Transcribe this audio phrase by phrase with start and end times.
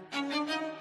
[0.00, 0.79] Olá,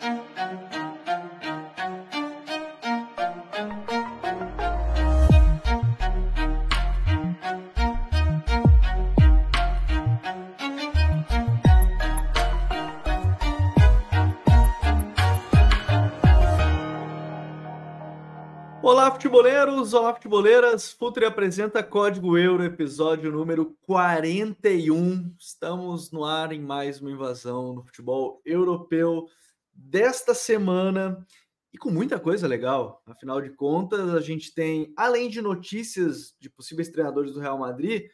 [19.20, 19.93] futeboleiros!
[19.93, 20.93] Olá, futeboleiras!
[20.93, 25.35] Futuri apresenta Código Euro, episódio número 41.
[25.38, 29.27] Estamos no ar em mais uma invasão no futebol europeu
[29.73, 31.27] desta semana
[31.73, 33.03] e com muita coisa legal.
[33.05, 38.09] Afinal de contas, a gente tem, além de notícias de possíveis treinadores do Real Madrid,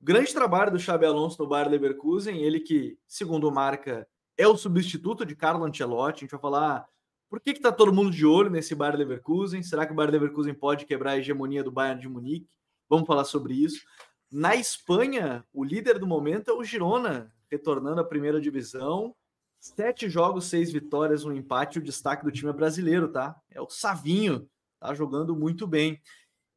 [0.00, 4.06] grande trabalho do Xabi Alonso no Bayer Leverkusen, ele que, segundo marca,
[4.38, 6.18] é o substituto de Carlo Ancelotti.
[6.18, 6.86] A gente vai falar
[7.34, 9.60] por que está todo mundo de olho nesse Bayer Leverkusen?
[9.60, 12.48] Será que o Bayer Leverkusen pode quebrar a hegemonia do Bayern de Munique?
[12.88, 13.84] Vamos falar sobre isso.
[14.30, 19.16] Na Espanha, o líder do momento é o Girona, retornando à primeira divisão.
[19.58, 21.80] Sete jogos, seis vitórias, um empate.
[21.80, 23.34] O destaque do time é brasileiro, tá?
[23.50, 26.00] É o Savinho, tá jogando muito bem.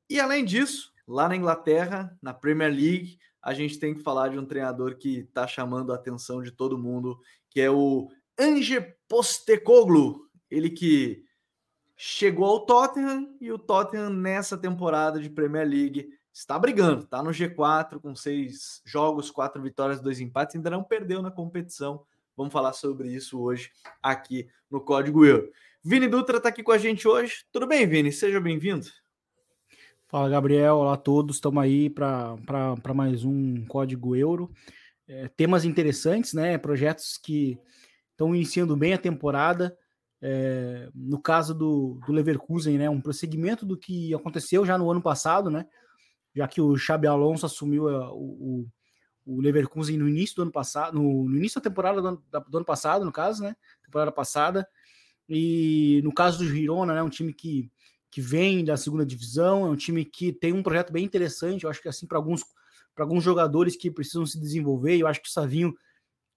[0.07, 4.37] E além disso, lá na Inglaterra, na Premier League, a gente tem que falar de
[4.37, 10.26] um treinador que está chamando a atenção de todo mundo, que é o Ange Postecoglou,
[10.49, 11.23] ele que
[11.95, 17.31] chegou ao Tottenham e o Tottenham nessa temporada de Premier League está brigando, está no
[17.31, 22.05] G4 com seis jogos, quatro vitórias, dois empates, ainda não perdeu na competição.
[22.35, 25.51] Vamos falar sobre isso hoje aqui no Código Euro.
[25.83, 27.45] Vini Dutra está aqui com a gente hoje.
[27.51, 28.11] Tudo bem, Vini?
[28.11, 28.85] Seja bem-vindo.
[30.07, 30.75] Fala, Gabriel.
[30.75, 31.37] Olá a todos.
[31.37, 32.35] Estamos aí para
[32.93, 34.51] mais um Código Euro.
[35.07, 36.57] É, temas interessantes, né?
[36.57, 37.57] Projetos que
[38.11, 39.75] estão iniciando bem a temporada.
[40.21, 45.01] É, no caso do, do, Leverkusen, né, um prosseguimento do que aconteceu já no ano
[45.01, 45.67] passado, né,
[46.35, 48.67] já que o Xabi Alonso assumiu a, o,
[49.25, 52.57] o, Leverkusen no início do ano passado, no, no início da temporada do ano, do
[52.57, 54.67] ano, passado, no caso, né, temporada passada,
[55.29, 57.71] e no caso do Girona, né, um time que,
[58.09, 61.69] que vem da segunda divisão, é um time que tem um projeto bem interessante, eu
[61.69, 62.43] acho que assim para alguns
[62.95, 65.77] para alguns jogadores que precisam se desenvolver, eu acho que o Savinho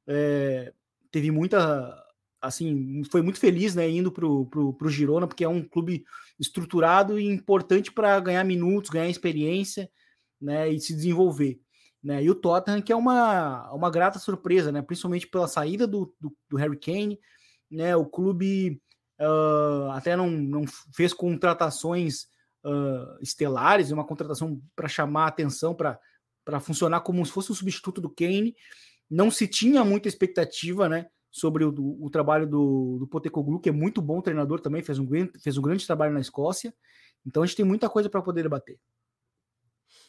[0.07, 0.75] é,
[1.11, 1.97] teve muita
[2.41, 6.05] assim, foi muito feliz, né, indo pro, pro, pro Girona, porque é um clube
[6.39, 9.91] estruturado e importante para ganhar minutos, ganhar experiência,
[10.41, 11.61] né, e se desenvolver.
[12.03, 16.15] Né, e o Tottenham, que é uma, uma grata surpresa, né, principalmente pela saída do,
[16.19, 17.21] do, do Harry Kane,
[17.71, 18.81] né, o clube
[19.21, 20.65] uh, até não, não
[20.95, 22.22] fez contratações
[22.65, 28.01] uh, estelares, uma contratação para chamar a atenção, para funcionar como se fosse um substituto
[28.01, 28.57] do Kane,
[29.11, 33.73] não se tinha muita expectativa, né, sobre o, o trabalho do, do Potecoglou, que é
[33.73, 35.07] muito bom treinador também, fez um,
[35.41, 36.75] fez um grande trabalho na Escócia.
[37.25, 38.79] Então a gente tem muita coisa para poder debater.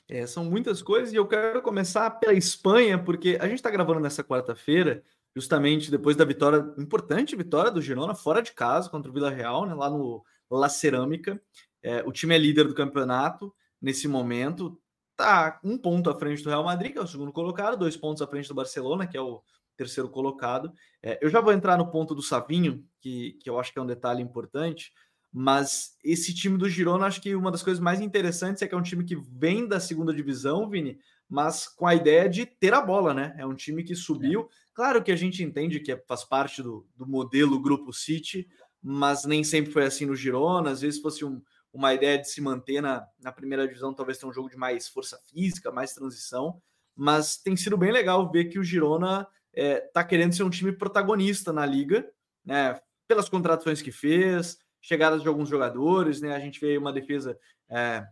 [0.08, 4.00] É, são muitas coisas e eu quero começar pela Espanha, porque a gente está gravando
[4.00, 5.04] nessa quarta-feira,
[5.36, 9.66] justamente depois da vitória, importante vitória do Girona, fora de casa, contra o Vila Real,
[9.66, 11.42] né, lá no La Cerâmica.
[11.81, 14.78] É, o time é líder do campeonato nesse momento,
[15.16, 18.22] tá um ponto à frente do Real Madrid, que é o segundo colocado, dois pontos
[18.22, 19.42] à frente do Barcelona, que é o
[19.81, 20.72] terceiro colocado.
[21.02, 23.81] É, eu já vou entrar no ponto do Savinho, que, que eu acho que é
[23.81, 24.92] um detalhe importante,
[25.34, 28.78] mas esse time do Girona, acho que uma das coisas mais interessantes é que é
[28.78, 32.81] um time que vem da segunda divisão, Vini, mas com a ideia de ter a
[32.81, 33.34] bola, né?
[33.38, 34.42] É um time que subiu.
[34.42, 34.46] É.
[34.74, 38.48] Claro que a gente entende que é, faz parte do, do modelo Grupo City,
[38.84, 40.69] mas nem sempre foi assim no Girona.
[40.69, 41.42] Às vezes fosse um,
[41.74, 44.90] uma ideia de se manter na, na primeira divisão, talvez ter um jogo de mais
[44.90, 46.62] força física, mais transição.
[46.94, 50.72] Mas tem sido bem legal ver que o Girona é, tá querendo ser um time
[50.72, 52.07] protagonista na liga,
[52.45, 52.79] né?
[53.07, 56.34] Pelas contratações que fez, chegadas de alguns jogadores, né?
[56.34, 57.38] A gente vê uma defesa,
[57.69, 58.06] é,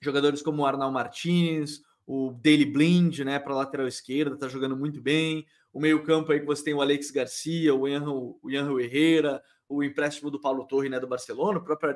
[0.00, 3.38] jogadores como o Arnal Martins, o Daily Blind, né?
[3.38, 5.44] Para lateral esquerda, tá jogando muito bem.
[5.72, 10.30] O meio-campo aí que você tem o Alex Garcia, o Ian, o Herrera, o empréstimo
[10.30, 11.00] do Paulo Torre, né?
[11.00, 11.90] Do Barcelona, o próprio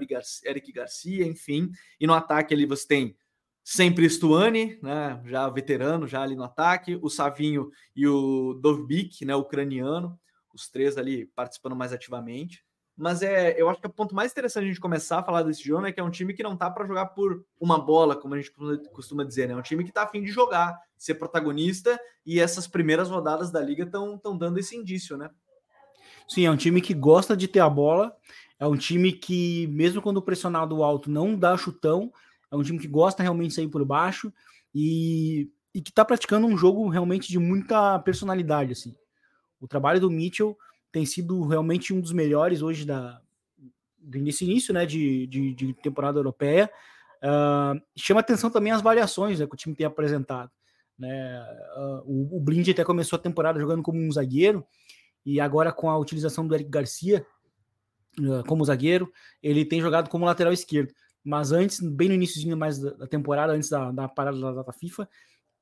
[0.44, 1.70] Eric Garcia, enfim.
[1.98, 3.16] E no ataque ali você tem
[3.62, 9.34] sempre Stuani, né, já veterano, já ali no ataque, o Savinho e o Dovbik, né,
[9.34, 10.18] ucraniano,
[10.52, 12.64] os três ali participando mais ativamente.
[12.96, 15.62] Mas é, eu acho que o ponto mais interessante a gente começar a falar desse
[15.64, 18.34] jogo é que é um time que não tá para jogar por uma bola, como
[18.34, 18.52] a gente
[18.92, 19.54] costuma dizer, né?
[19.54, 23.60] É um time que tá afim de jogar, ser protagonista, e essas primeiras rodadas da
[23.60, 25.30] liga estão dando esse indício, né?
[26.28, 28.14] Sim, é um time que gosta de ter a bola,
[28.58, 32.12] é um time que, mesmo quando pressionado alto, não dá chutão,
[32.50, 34.32] é um time que gosta realmente de sair por baixo
[34.74, 38.72] e, e que está praticando um jogo realmente de muita personalidade.
[38.72, 38.94] Assim.
[39.60, 40.56] O trabalho do Mitchell
[40.90, 43.20] tem sido realmente um dos melhores hoje da,
[44.02, 46.70] nesse início né, de, de, de temporada europeia.
[47.22, 50.50] Uh, chama atenção também as variações né, que o time tem apresentado.
[50.98, 51.42] Né?
[51.76, 54.66] Uh, o, o Blind até começou a temporada jogando como um zagueiro,
[55.24, 57.26] e agora com a utilização do Eric Garcia
[58.18, 59.12] uh, como zagueiro,
[59.42, 60.92] ele tem jogado como lateral esquerdo.
[61.24, 65.08] Mas antes, bem no iníciozinho mais da, temporada, antes da, da parada da data FIFA,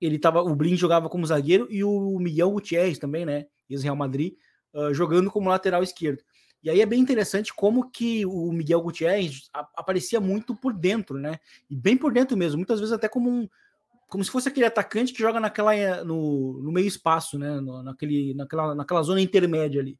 [0.00, 4.34] ele tava, o Blind jogava como zagueiro e o Miguel Gutierrez também, né, ex-Real Madrid,
[4.72, 6.22] uh, jogando como lateral esquerdo.
[6.62, 11.38] E aí é bem interessante como que o Miguel Gutierrez aparecia muito por dentro, né?
[11.70, 13.49] E bem por dentro mesmo, muitas vezes até como um,
[14.08, 17.60] como se fosse aquele atacante que joga naquela no, no meio espaço, né?
[17.60, 19.96] No, naquele, naquela, naquela zona intermédia ali.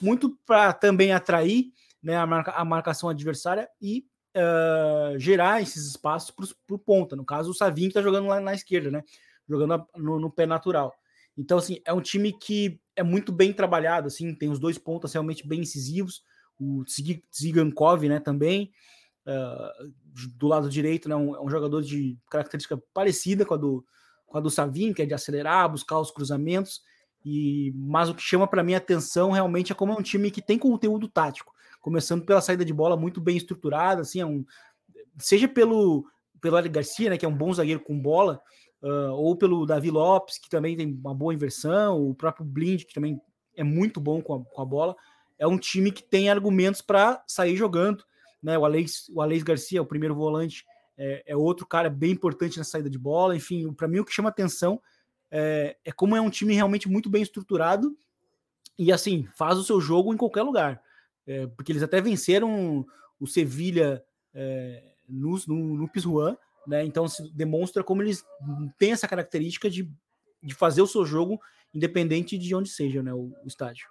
[0.00, 1.72] Muito para também atrair
[2.02, 4.04] né, a, marca, a marcação adversária e
[4.36, 7.16] uh, gerar esses espaços para o ponta.
[7.16, 9.02] No caso, o Savinho que está jogando lá na esquerda, né?
[9.48, 10.94] Jogando no, no, pé natural.
[11.36, 15.12] Então, assim, é um time que é muito bem trabalhado, assim, tem os dois pontos
[15.12, 16.22] realmente bem incisivos.
[16.58, 16.84] O
[17.34, 18.72] Zigankov, né, também.
[19.26, 19.92] Uh,
[20.36, 23.84] do lado direito, né, um, é um jogador de característica parecida com a do,
[24.26, 26.80] com a do Savin, que é de acelerar, buscar os cruzamentos.
[27.24, 30.40] E mas o que chama para mim atenção realmente é como é um time que
[30.40, 31.52] tem conteúdo tático,
[31.86, 34.44] começando pela saída de bola muito bem estruturada, assim, é um
[35.18, 36.04] seja pelo
[36.40, 38.40] pelo Ali Garcia, né, que é um bom zagueiro com bola,
[38.82, 42.92] uh, ou pelo Davi Lopes, que também tem uma boa inversão, o próprio Blind, que
[42.92, 43.20] também
[43.54, 44.94] é muito bom com a, com a bola.
[45.38, 48.04] É um time que tem argumentos para sair jogando
[48.46, 48.56] né?
[48.56, 50.64] O Alex, o Alex Garcia, o primeiro volante,
[50.96, 53.36] é, é outro cara bem importante na saída de bola.
[53.36, 54.80] Enfim, para mim o que chama atenção
[55.30, 57.96] é, é, como é um time realmente muito bem estruturado
[58.78, 60.80] e assim faz o seu jogo em qualquer lugar,
[61.26, 62.86] é, porque eles até venceram
[63.18, 66.36] o Sevilha é, no, no, no Pizjuan,
[66.66, 66.84] né?
[66.84, 68.24] Então se demonstra como eles
[68.78, 69.90] têm essa característica de,
[70.42, 71.40] de fazer o seu jogo
[71.72, 73.12] independente de onde seja, né?
[73.12, 73.86] o, o estádio.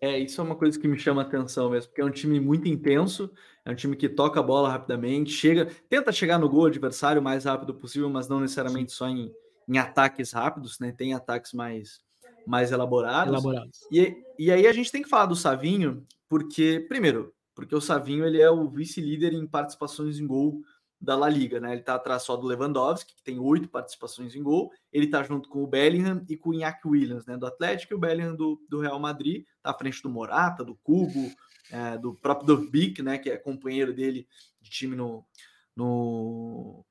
[0.00, 2.38] É, isso é uma coisa que me chama a atenção mesmo, porque é um time
[2.38, 3.32] muito intenso,
[3.64, 7.24] é um time que toca a bola rapidamente, chega, tenta chegar no gol adversário o
[7.24, 8.98] mais rápido possível, mas não necessariamente Sim.
[8.98, 9.32] só em,
[9.66, 10.92] em ataques rápidos, né?
[10.92, 12.00] Tem ataques mais,
[12.46, 13.32] mais elaborados.
[13.32, 13.80] elaborados.
[13.90, 18.24] E, e aí a gente tem que falar do Savinho, porque, primeiro, porque o Savinho
[18.24, 20.60] ele é o vice-líder em participações em gol
[21.00, 21.72] da La Liga, né?
[21.72, 24.72] Ele tá atrás só do Lewandowski, que tem oito participações em gol.
[24.92, 27.36] Ele tá junto com o Bellingham e com o Iñaki Williams, né?
[27.36, 29.44] Do Atlético e o Bellingham do, do Real Madrid.
[29.62, 31.30] Tá à frente do Morata, do Cubo,
[31.70, 33.18] é, do próprio Dovbik, né?
[33.18, 34.26] Que é companheiro dele
[34.60, 35.24] de time no,
[35.74, 36.84] no,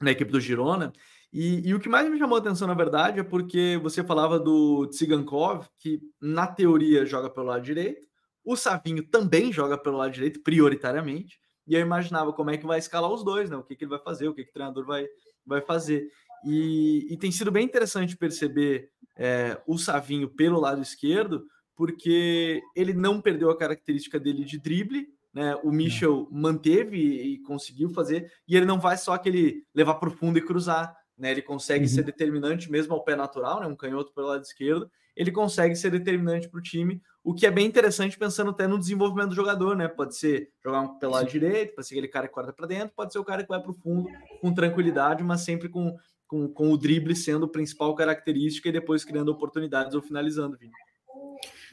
[0.00, 0.92] na equipe do Girona.
[1.32, 4.38] E, e, o que mais me chamou a atenção, na verdade, é porque você falava
[4.38, 8.06] do Tsigankov, que na teoria joga pelo lado direito.
[8.44, 11.38] O Savinho também joga pelo lado direito, prioritariamente.
[11.66, 13.56] E eu imaginava como é que vai escalar os dois, né?
[13.56, 15.06] O que, que ele vai fazer, o que, que o treinador vai,
[15.46, 16.06] vai fazer.
[16.44, 22.92] E, e tem sido bem interessante perceber é, o Savinho pelo lado esquerdo, porque ele
[22.92, 25.56] não perdeu a característica dele de drible, né?
[25.62, 30.12] O Michel manteve e conseguiu fazer, e ele não vai só aquele levar para o
[30.12, 31.30] fundo e cruzar, né?
[31.30, 31.88] Ele consegue uhum.
[31.88, 33.66] ser determinante mesmo ao pé natural, né?
[33.68, 37.50] Um canhoto pelo lado esquerdo, ele consegue ser determinante para o time, o que é
[37.50, 39.86] bem interessante pensando até no desenvolvimento do jogador, né?
[39.86, 43.12] Pode ser jogar pelo lado direito, pode ser aquele cara que corta para dentro, pode
[43.12, 44.08] ser o cara que vai para o fundo
[44.40, 45.96] com tranquilidade, mas sempre com,
[46.26, 50.72] com, com o drible sendo a principal característica e depois criando oportunidades ou finalizando, Vini.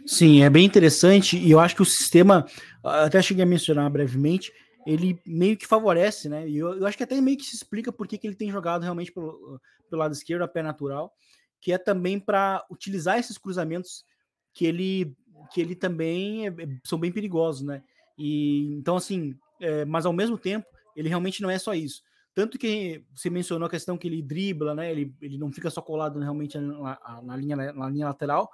[0.05, 2.45] Sim, é bem interessante e eu acho que o sistema,
[2.83, 4.53] até cheguei a mencionar brevemente,
[4.85, 6.47] ele meio que favorece, né?
[6.47, 8.83] E eu, eu acho que até meio que se explica por que ele tem jogado
[8.83, 9.59] realmente pelo,
[9.89, 11.13] pelo lado esquerdo, a pé natural,
[11.59, 14.05] que é também para utilizar esses cruzamentos
[14.53, 15.15] que ele
[15.53, 17.81] que ele também é, é, são bem perigosos, né?
[18.17, 22.01] E então assim, é, mas ao mesmo tempo ele realmente não é só isso.
[22.33, 24.91] Tanto que você mencionou a questão que ele dribla, né?
[24.91, 28.49] Ele, ele não fica só colado realmente na, na linha, na linha lateral.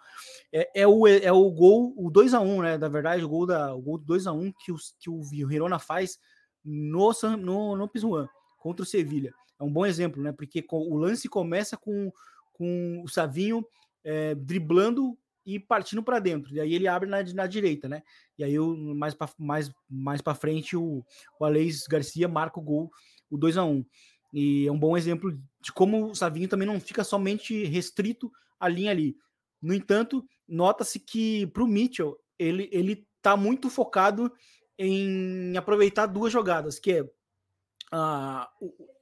[0.51, 2.77] É, é, o, é o gol, o 2 a 1 né?
[2.77, 5.77] Da verdade, o gol, da, o gol 2 a 1 que, o, que o Hirona
[5.77, 6.17] faz
[6.63, 8.27] no, no, no Pisuan,
[8.57, 9.33] contra o Sevilha.
[9.59, 10.31] É um bom exemplo, né?
[10.31, 12.11] Porque o lance começa com,
[12.53, 13.65] com o Savinho
[14.03, 16.53] é, driblando e partindo para dentro.
[16.53, 18.01] E aí ele abre na, na direita, né?
[18.37, 21.05] E aí o, mais para mais, mais frente o,
[21.39, 22.91] o Alex Garcia marca o gol,
[23.35, 23.85] o 2 a 1
[24.33, 28.67] E é um bom exemplo de como o Savinho também não fica somente restrito à
[28.67, 29.15] linha ali.
[29.61, 34.31] No entanto, nota-se que para o Mitchell ele ele tá muito focado
[34.77, 38.45] em aproveitar duas jogadas, que é uh,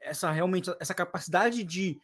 [0.01, 1.99] essa realmente essa capacidade de,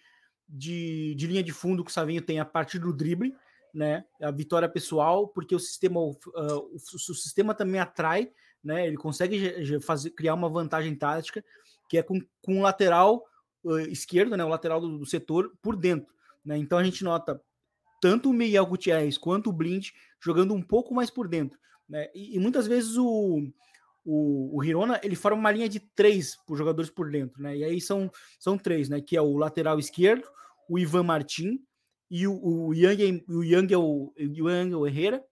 [0.47, 3.33] de, de linha de fundo que o Savinho tem a partir do drible
[3.73, 4.03] né?
[4.21, 8.31] A vitória pessoal, porque o sistema, uh, o, o, sistema também atrai,
[8.63, 8.87] né?
[8.87, 11.43] Ele consegue fazer, criar uma vantagem tática
[11.89, 13.25] que é com, com o lateral
[13.63, 14.45] uh, esquerdo, né?
[14.45, 16.13] O lateral do, do, setor por dentro,
[16.45, 16.57] né?
[16.57, 17.41] Então a gente nota
[18.01, 19.89] tanto o Miguel Gutierrez quanto o Blind
[20.23, 22.07] jogando um pouco mais por dentro, né?
[22.13, 23.51] E, e muitas vezes o,
[24.05, 27.57] o, o Hirona ele forma uma linha de três por jogadores por dentro, né?
[27.57, 29.01] E aí são, são três, né?
[29.01, 30.27] Que é o lateral esquerdo,
[30.69, 31.59] o Ivan Martin,
[32.11, 35.23] e o, o Young, o Young, é o, o o Herrera,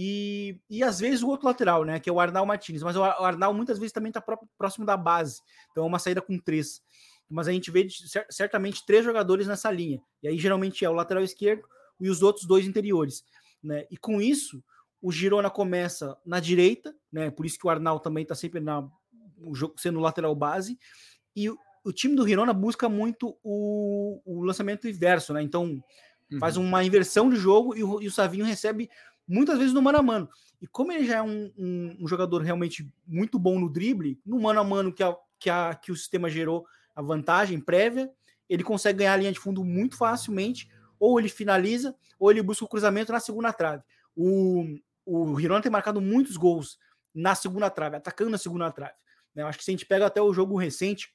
[0.00, 1.98] e, e às vezes o outro lateral, né?
[1.98, 2.84] Que é o Arnal Martins.
[2.84, 4.22] Mas o Arnal muitas vezes também está
[4.56, 5.40] próximo da base.
[5.72, 6.80] Então é uma saída com três.
[7.28, 7.84] Mas a gente vê
[8.30, 10.00] certamente três jogadores nessa linha.
[10.22, 11.64] E aí geralmente é o lateral esquerdo
[12.00, 13.24] e os outros dois interiores.
[13.60, 13.86] Né?
[13.90, 14.62] E com isso,
[15.02, 17.28] o Girona começa na direita, né?
[17.28, 18.88] Por isso que o Arnal também está sempre na,
[19.76, 20.78] sendo lateral base.
[21.34, 25.42] E o, o time do Girona busca muito o, o lançamento inverso, né?
[25.42, 25.82] Então
[26.38, 26.64] faz uhum.
[26.64, 28.90] uma inversão de jogo e o, e o Savinho recebe
[29.28, 30.28] muitas vezes no mano a mano.
[30.60, 34.40] E como ele já é um, um, um, jogador realmente muito bom no drible, no
[34.40, 36.66] mano a mano que, a, que, a, que o sistema gerou
[36.96, 38.10] a vantagem prévia,
[38.48, 40.68] ele consegue ganhar a linha de fundo muito facilmente,
[40.98, 43.84] ou ele finaliza, ou ele busca o cruzamento na segunda trave.
[44.16, 44.64] O,
[45.04, 46.78] o Hirona tem marcado muitos gols
[47.14, 48.94] na segunda trave, atacando na segunda trave.
[49.34, 49.42] Né?
[49.42, 51.14] Eu acho que se a gente pega até o jogo recente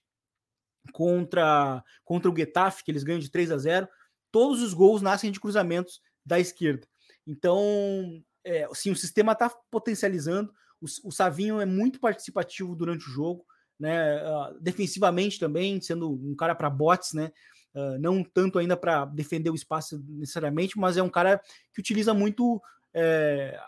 [0.94, 3.88] contra, contra o Getafe, que eles ganham de 3 a 0,
[4.32, 6.88] todos os gols nascem de cruzamentos da esquerda.
[7.26, 10.54] Então, é, sim, o sistema está potencializando.
[10.82, 13.46] O, o, Savinho é muito participativo durante o jogo,
[13.80, 14.22] né?
[14.22, 17.32] Uh, defensivamente também, sendo um cara para bots, né?
[17.74, 21.42] Uh, não tanto ainda para defender o espaço necessariamente, mas é um cara
[21.74, 22.62] que utiliza muito
[22.94, 23.60] é,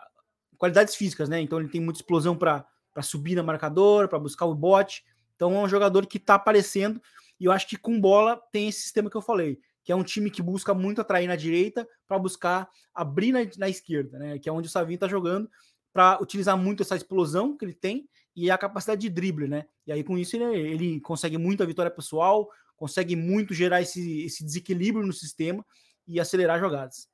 [0.57, 1.39] qualidades físicas, né?
[1.41, 2.65] Então ele tem muita explosão para
[3.01, 5.03] subir na marcador, para buscar o bote.
[5.35, 7.01] Então é um jogador que está aparecendo
[7.39, 10.04] e eu acho que com bola tem esse sistema que eu falei que é um
[10.04, 14.39] time que busca muito atrair na direita para buscar abrir na, na, esquerda, né?
[14.39, 15.48] Que é onde o Savinho está jogando
[15.94, 19.65] para utilizar muito essa explosão que ele tem e a capacidade de drible, né?
[19.86, 24.44] E aí com isso ele, ele consegue muita vitória pessoal, consegue muito gerar esse, esse
[24.44, 25.63] desequilíbrio no sistema
[26.08, 27.08] e acelerar jogadas.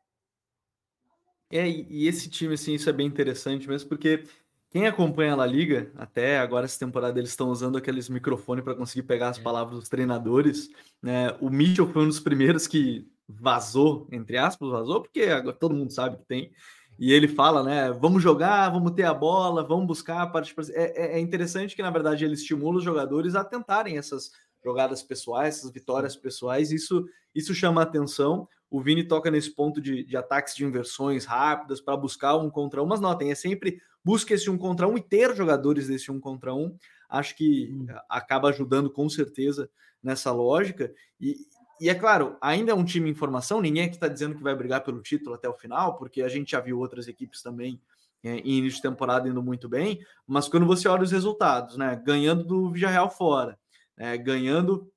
[1.52, 4.24] É, e esse time, assim, isso é bem interessante mesmo, porque
[4.72, 8.74] quem acompanha a La Liga, até agora essa temporada eles estão usando aqueles microfones para
[8.74, 9.42] conseguir pegar as é.
[9.42, 10.70] palavras dos treinadores.
[11.02, 11.36] Né?
[11.42, 15.92] O Mitchell foi um dos primeiros que vazou, entre aspas, vazou, porque agora todo mundo
[15.92, 16.52] sabe que tem.
[16.98, 17.92] E ele fala, né?
[17.92, 20.56] Vamos jogar, vamos ter a bola, vamos buscar a parte.
[20.72, 24.32] É, é, é interessante que, na verdade, ele estimula os jogadores a tentarem essas
[24.64, 26.72] jogadas pessoais, essas vitórias pessoais.
[26.72, 28.48] Isso, isso chama atenção.
[28.70, 32.82] O Vini toca nesse ponto de, de ataques de inversões rápidas para buscar um contra
[32.82, 36.20] um, mas notem, é sempre busca esse um contra um e ter jogadores desse um
[36.20, 36.76] contra um,
[37.10, 37.88] acho que hum.
[38.10, 39.70] acaba ajudando com certeza
[40.02, 40.94] nessa lógica.
[41.20, 41.36] E,
[41.80, 44.56] e é claro, ainda é um time em formação, ninguém aqui está dizendo que vai
[44.56, 47.82] brigar pelo título até o final, porque a gente já viu outras equipes também
[48.24, 52.00] é, em início de temporada indo muito bem, mas quando você olha os resultados, né?
[52.06, 53.58] Ganhando do Villarreal fora,
[53.98, 54.92] né, ganhando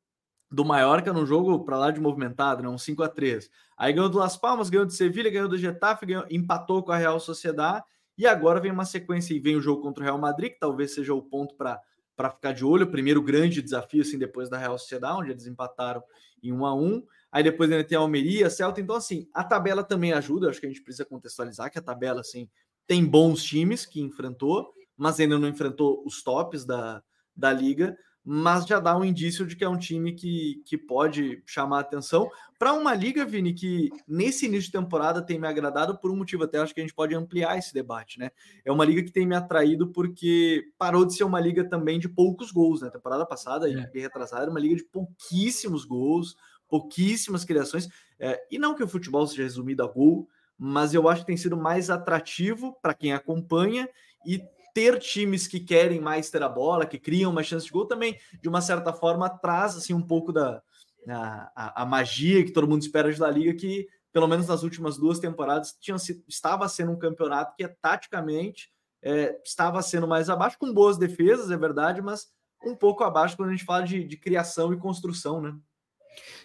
[0.50, 4.08] do Mallorca no jogo para lá de movimentado, né, um 5 a 3 Aí ganhou
[4.08, 7.84] do Las Palmas, ganhou do Sevilha, ganhou do Getafe, ganhou, empatou com a Real Sociedade
[8.16, 10.94] e agora vem uma sequência e vem o jogo contra o Real Madrid, que talvez
[10.94, 14.78] seja o ponto para ficar de olho, o primeiro grande desafio assim depois da Real
[14.78, 16.02] Sociedade, onde eles empataram
[16.42, 17.02] em 1 a 1.
[17.33, 20.66] Aí depois ainda tem a Almeria, Celta, então assim, a tabela também ajuda, acho que
[20.66, 22.49] a gente precisa contextualizar que a tabela assim
[22.87, 27.02] tem bons times que enfrentou, mas ainda não enfrentou os tops da,
[27.35, 31.43] da liga, mas já dá um indício de que é um time que, que pode
[31.45, 36.11] chamar atenção para uma liga, Vini, que nesse início de temporada tem me agradado por
[36.11, 38.31] um motivo, até acho que a gente pode ampliar esse debate, né?
[38.64, 42.09] É uma liga que tem me atraído porque parou de ser uma liga também de
[42.09, 42.88] poucos gols, né?
[42.88, 43.90] Temporada passada é.
[43.93, 47.88] e retrasada era uma liga de pouquíssimos gols, pouquíssimas criações,
[48.19, 50.26] é, e não que o futebol seja resumido a gol,
[50.57, 53.88] mas eu acho que tem sido mais atrativo para quem acompanha
[54.25, 54.43] e
[54.75, 58.19] ter times que querem mais ter a bola, que criam uma chance de gol, também,
[58.43, 60.61] de uma certa forma, traz assim, um pouco da
[61.09, 64.97] a, a, magia que todo mundo espera de La Liga, que pelo menos nas últimas
[64.97, 65.97] duas temporadas tinha,
[66.28, 68.71] estava sendo um campeonato que taticamente
[69.02, 72.28] é, estava sendo mais abaixo, com boas defesas, é verdade, mas
[72.64, 75.54] um pouco abaixo quando a gente fala de, de criação e construção, né?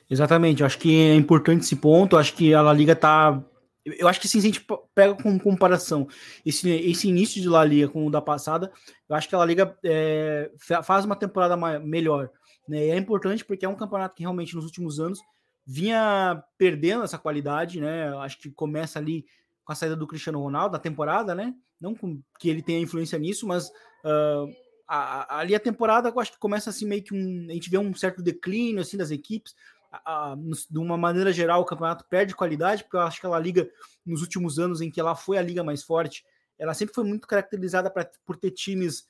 [0.10, 3.42] Exatamente, acho que é importante esse ponto, acho que a La Liga está
[3.98, 6.08] eu acho que se a gente pega com comparação
[6.46, 8.72] esse, esse início de La Liga com o da passada,
[9.08, 10.52] eu acho que a La Liga é,
[10.84, 12.30] faz uma temporada melhor.
[12.68, 12.88] Né?
[12.88, 15.20] E é importante porque é um campeonato que realmente nos últimos anos
[15.66, 18.10] vinha perdendo essa qualidade, né?
[18.10, 19.26] Eu acho que começa ali
[19.64, 21.54] com a saída do Cristiano Ronaldo da temporada, né?
[21.80, 21.94] Não
[22.40, 23.70] que ele tenha influência nisso, mas
[24.04, 24.52] uh,
[24.88, 27.48] a, a, ali a temporada eu acho que começa assim meio que um.
[27.50, 29.54] A gente vê um certo declínio assim das equipes
[29.92, 33.40] a, a, de uma maneira geral, o campeonato perde qualidade, porque eu acho que ela
[33.40, 33.70] liga
[34.06, 36.24] nos últimos anos em que ela foi a liga mais forte,
[36.58, 39.08] ela sempre foi muito caracterizada pra, por ter times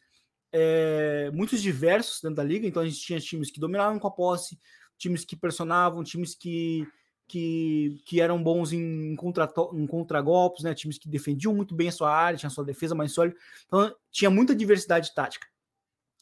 [0.52, 2.68] é, muitos diversos dentro da liga.
[2.68, 4.60] Então a gente tinha times que dominavam com a posse,
[4.98, 6.88] times que pressionavam, times que,
[7.28, 10.74] que, que eram bons em, contra, em contragolpes, né?
[10.74, 13.36] times que defendiam muito bem a sua área, tinha a sua defesa mais sólida.
[13.66, 15.48] Então tinha muita diversidade tática.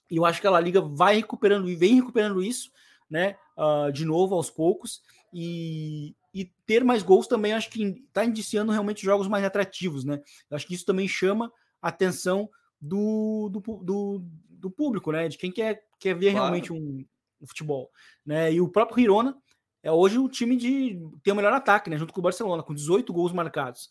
[0.10, 2.72] E eu acho que a Liga vai recuperando e vem recuperando isso,
[3.10, 3.36] né?
[3.58, 5.02] uh, de novo aos poucos.
[5.34, 10.22] E, e ter mais gols também acho que está indiciando realmente jogos mais atrativos, né?
[10.50, 12.50] Eu acho que isso também chama a atenção
[12.80, 15.28] do, do, do, do público, né?
[15.28, 16.46] De quem quer, quer ver claro.
[16.46, 17.06] realmente um,
[17.42, 17.92] um, futebol,
[18.26, 18.54] né?
[18.54, 19.36] E o próprio Hirona
[19.84, 21.98] é hoje o time de tem o melhor ataque, né?
[21.98, 23.90] Junto com o Barcelona, com 18 gols marcados.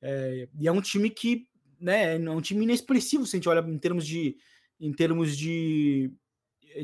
[0.00, 1.46] É, e é um time que,
[1.78, 2.16] né?
[2.16, 4.36] É um time inexpressivo se a gente olha em termos de
[4.80, 6.12] em termos de,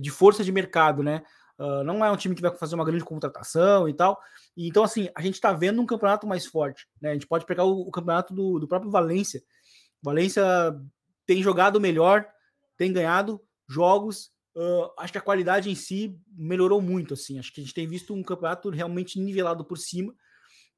[0.01, 1.25] de força de mercado, né?
[1.59, 4.21] Uh, não é um time que vai fazer uma grande contratação e tal.
[4.57, 6.87] E, então, assim, a gente está vendo um campeonato mais forte.
[7.03, 7.11] Né?
[7.11, 9.43] A gente pode pegar o, o campeonato do, do, próprio Valência.
[10.00, 10.45] Valência
[11.27, 12.25] tem jogado melhor,
[12.77, 14.31] tem ganhado jogos.
[14.55, 17.15] Uh, acho que a qualidade em si melhorou muito.
[17.15, 17.38] assim.
[17.38, 20.15] Acho que a gente tem visto um campeonato realmente nivelado por cima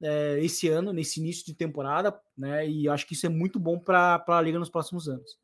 [0.02, 2.18] é, esse ano, nesse início de temporada.
[2.36, 2.66] Né?
[2.66, 5.38] E acho que isso é muito bom para a Liga nos próximos anos.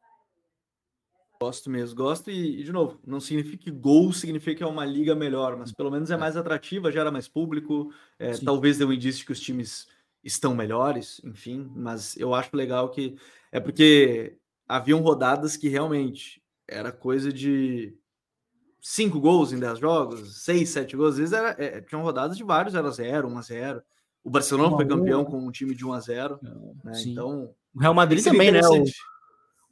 [1.41, 5.15] Gosto mesmo, gosto e, de novo, não significa que gol significa que é uma liga
[5.15, 6.17] melhor, mas pelo menos é, é.
[6.17, 9.87] mais atrativa, gera mais público, é, talvez dê um indício que os times
[10.25, 13.17] estão melhores, enfim, mas eu acho legal que
[13.53, 17.95] é porque haviam rodadas que realmente era coisa de
[18.81, 22.45] cinco gols em dez jogos, seis, sete gols, às vezes era, é, tinham rodadas de
[22.45, 23.83] vários 0 a 0 1 a 0
[24.25, 26.93] O Barcelona foi campeão com um time de 1 a 0 né?
[27.05, 28.61] Então, o Real Madrid também, né?
[28.61, 28.85] O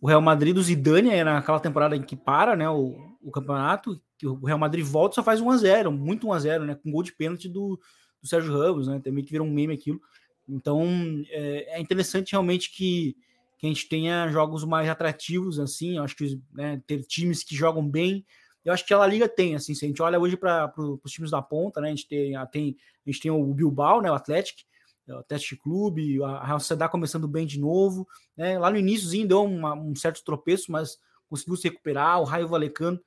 [0.04, 3.99] o Real Madrid do Zidane é naquela temporada em que para né, o, o campeonato,
[4.18, 6.64] que o Real Madrid volta e só faz 1 a 0 muito 1 a 0
[6.66, 6.75] né?
[6.75, 7.80] Com gol de pênalti do,
[8.20, 9.00] do Sérgio Ramos, né?
[9.02, 9.99] Também que virou um meme aquilo.
[10.46, 10.84] Então
[11.30, 13.16] é, é interessante realmente que,
[13.58, 15.96] que, a gente tenha jogos mais atrativos, assim.
[15.96, 18.26] Eu acho que né, ter times que jogam bem.
[18.62, 20.70] Eu acho que a Liga tem, assim, se a gente olha hoje para
[21.02, 21.87] os times da ponta, né?
[21.87, 24.11] A gente tem, a, tem, a gente tem o Bilbao, né?
[24.11, 24.61] O Atlético,
[25.08, 28.06] o Teste Clube, a Real Sociedade começando bem de novo.
[28.37, 28.58] Né?
[28.58, 32.20] Lá no iníciozinho deu uma, um certo tropeço, mas conseguiu se recuperar.
[32.20, 33.00] O Raio Valecano,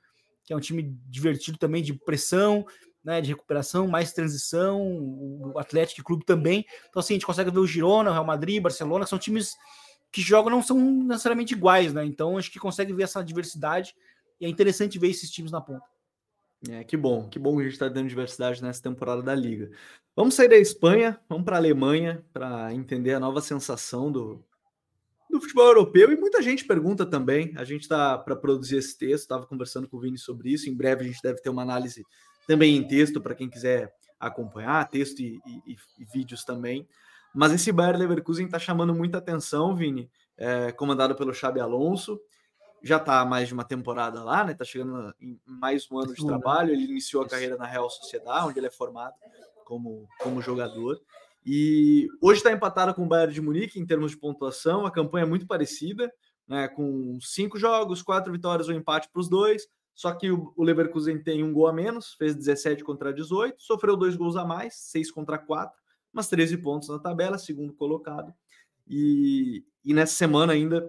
[0.45, 2.65] que é um time divertido também, de pressão,
[3.03, 4.81] né, de recuperação, mais transição.
[4.81, 6.65] O Atlético Clube também.
[6.89, 9.55] Então, assim, a gente consegue ver o Girona, o Real Madrid, Barcelona, que são times
[10.11, 12.05] que jogam não são necessariamente iguais, né?
[12.05, 13.93] Então, acho que consegue ver essa diversidade
[14.39, 15.85] e é interessante ver esses times na ponta.
[16.69, 19.69] É, que bom, que bom que a gente está dando diversidade nessa temporada da Liga.
[20.15, 24.43] Vamos sair da Espanha, vamos para a Alemanha para entender a nova sensação do,
[25.29, 26.11] do futebol europeu.
[26.11, 27.53] E muita gente pergunta também.
[27.57, 30.67] A gente está para produzir esse texto, estava conversando com o Vini sobre isso.
[30.67, 32.03] Em breve a gente deve ter uma análise
[32.47, 36.87] também em texto para quem quiser acompanhar, texto e, e, e, vídeos também.
[37.35, 42.19] Mas esse Bayern Leverkusen está chamando muita atenção, Vini, é, comandado pelo Xabi Alonso
[42.81, 44.51] já está há mais de uma temporada lá, né?
[44.51, 46.71] Está chegando em mais um ano de trabalho.
[46.71, 49.15] Ele iniciou a carreira na Real Sociedade, onde ele é formado
[49.65, 50.99] como, como jogador.
[51.45, 54.85] E hoje está empatado com o Bayern de Munique em termos de pontuação.
[54.85, 56.11] A campanha é muito parecida,
[56.47, 56.67] né?
[56.67, 59.67] Com cinco jogos, quatro vitórias, um empate para os dois.
[59.97, 64.15] Só que o Leverkusen tem um gol a menos, fez 17 contra 18, sofreu dois
[64.15, 65.75] gols a mais, 6 contra 4,
[66.13, 68.31] mas 13 pontos na tabela, segundo colocado.
[68.87, 70.87] E, e nessa semana ainda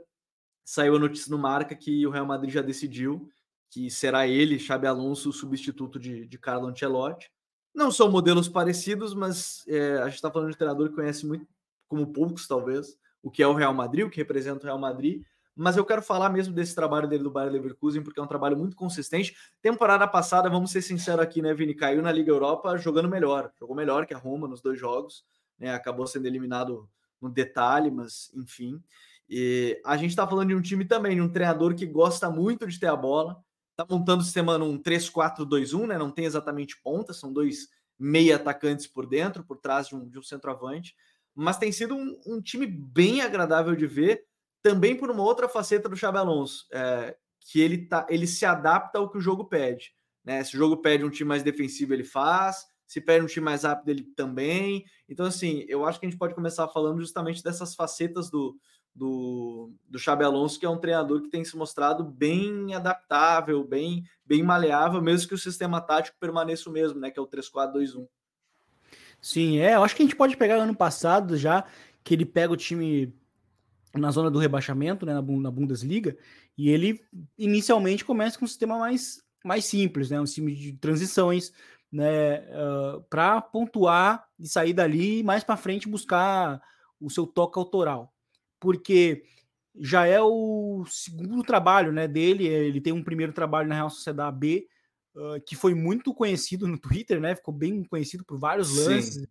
[0.69, 3.27] saiu a notícia no Marca que o Real Madrid já decidiu
[3.71, 7.31] que será ele, Xabi Alonso, o substituto de, de Carlo Ancelotti.
[7.75, 11.27] Não são modelos parecidos, mas é, a gente está falando de um treinador que conhece
[11.27, 11.47] muito,
[11.87, 15.23] como poucos talvez, o que é o Real Madrid, o que representa o Real Madrid.
[15.57, 18.57] Mas eu quero falar mesmo desse trabalho dele do Bayern Leverkusen, porque é um trabalho
[18.57, 19.35] muito consistente.
[19.63, 21.75] Temporada passada, vamos ser sinceros aqui, né, Vini?
[21.75, 23.51] Caiu na Liga Europa jogando melhor.
[23.59, 25.25] Jogou melhor que a Roma nos dois jogos.
[25.59, 25.73] Né?
[25.75, 26.87] Acabou sendo eliminado
[27.21, 28.83] no detalhe, mas enfim.
[29.29, 32.67] E a gente está falando de um time também, de um treinador que gosta muito
[32.67, 33.37] de ter a bola.
[33.79, 35.99] Está montando o sistema num 3-4-2-1, né?
[35.99, 40.19] Não tem exatamente ponta, são dois meia atacantes por dentro, por trás de um, de
[40.19, 40.95] um centroavante.
[41.35, 44.25] Mas tem sido um, um, time bem agradável de ver,
[44.63, 48.99] também por uma outra faceta do Xabi Alonso, é, que ele, tá, ele se adapta
[48.99, 49.93] ao que o jogo pede.
[50.25, 50.43] Né?
[50.43, 52.67] Se o jogo pede um time mais defensivo, ele faz.
[52.87, 54.85] Se pede um time mais rápido, ele também.
[55.09, 58.59] Então, assim, eu acho que a gente pode começar falando justamente dessas facetas do,
[58.99, 64.05] do, do Xabi Alonso, que é um treinador que tem se mostrado bem adaptável, bem,
[64.27, 67.11] bem maleável, mesmo que o sistema tático permaneça o mesmo, né?
[67.11, 68.07] Que é o 3-4-2-1.
[69.23, 69.77] Sim, é.
[69.77, 71.65] Eu acho que a gente pode pegar ano passado já,
[72.03, 73.15] que ele pega o time
[73.95, 76.17] na zona do rebaixamento, né, na, na Bundesliga,
[76.57, 77.01] e ele
[77.39, 81.53] inicialmente começa com um sistema mais, mais simples, né, um time de transições,
[81.91, 86.61] né, uh, para pontuar e sair dali e mais para frente buscar
[87.01, 88.13] o seu toque autoral
[88.61, 89.25] porque
[89.81, 92.47] já é o segundo trabalho né, dele.
[92.47, 94.69] Ele tem um primeiro trabalho na Real Sociedade B,
[95.15, 97.35] uh, que foi muito conhecido no Twitter, né?
[97.37, 99.27] Ficou bem conhecido por vários lances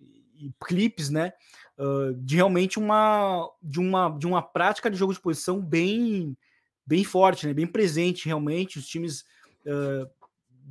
[0.00, 1.32] e, e, clipes, né?
[1.78, 6.36] Uh, de realmente uma de, uma de uma prática de jogo de posição bem
[6.86, 7.54] bem forte, né?
[7.54, 8.78] Bem presente realmente.
[8.78, 9.24] Os times
[9.66, 10.08] uh,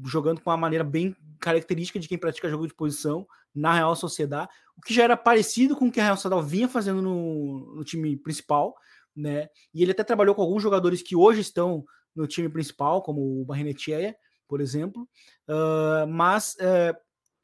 [0.06, 4.50] jogando com uma maneira bem característica de quem pratica jogo de posição na Real Sociedade,
[4.78, 7.84] o que já era parecido com o que a Real Sociedade vinha fazendo no, no
[7.84, 8.74] time principal,
[9.14, 9.50] né?
[9.74, 11.84] E ele até trabalhou com alguns jogadores que hoje estão
[12.16, 14.16] no time principal, como o Barrenetier,
[14.48, 15.08] por exemplo,
[15.50, 16.56] uh, mas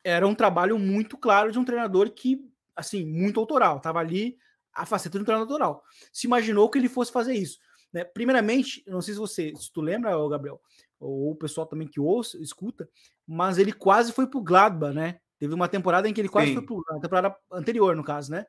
[0.04, 2.40] era um trabalho muito claro de um treinador que,
[2.76, 4.38] assim, muito autoral, estava ali
[4.74, 5.84] a faceta de um treinador autoral.
[6.14, 7.60] Se imaginou que ele fosse fazer isso.
[7.92, 8.04] Né?
[8.04, 10.62] Primeiramente, não sei se você, se tu lembra, Gabriel,
[11.00, 12.90] ou o pessoal também que ouça, escuta,
[13.26, 15.20] mas ele quase foi pro Gladbach, né?
[15.38, 16.56] Teve uma temporada em que ele quase Sim.
[16.56, 18.46] foi pro a temporada anterior, no caso, né?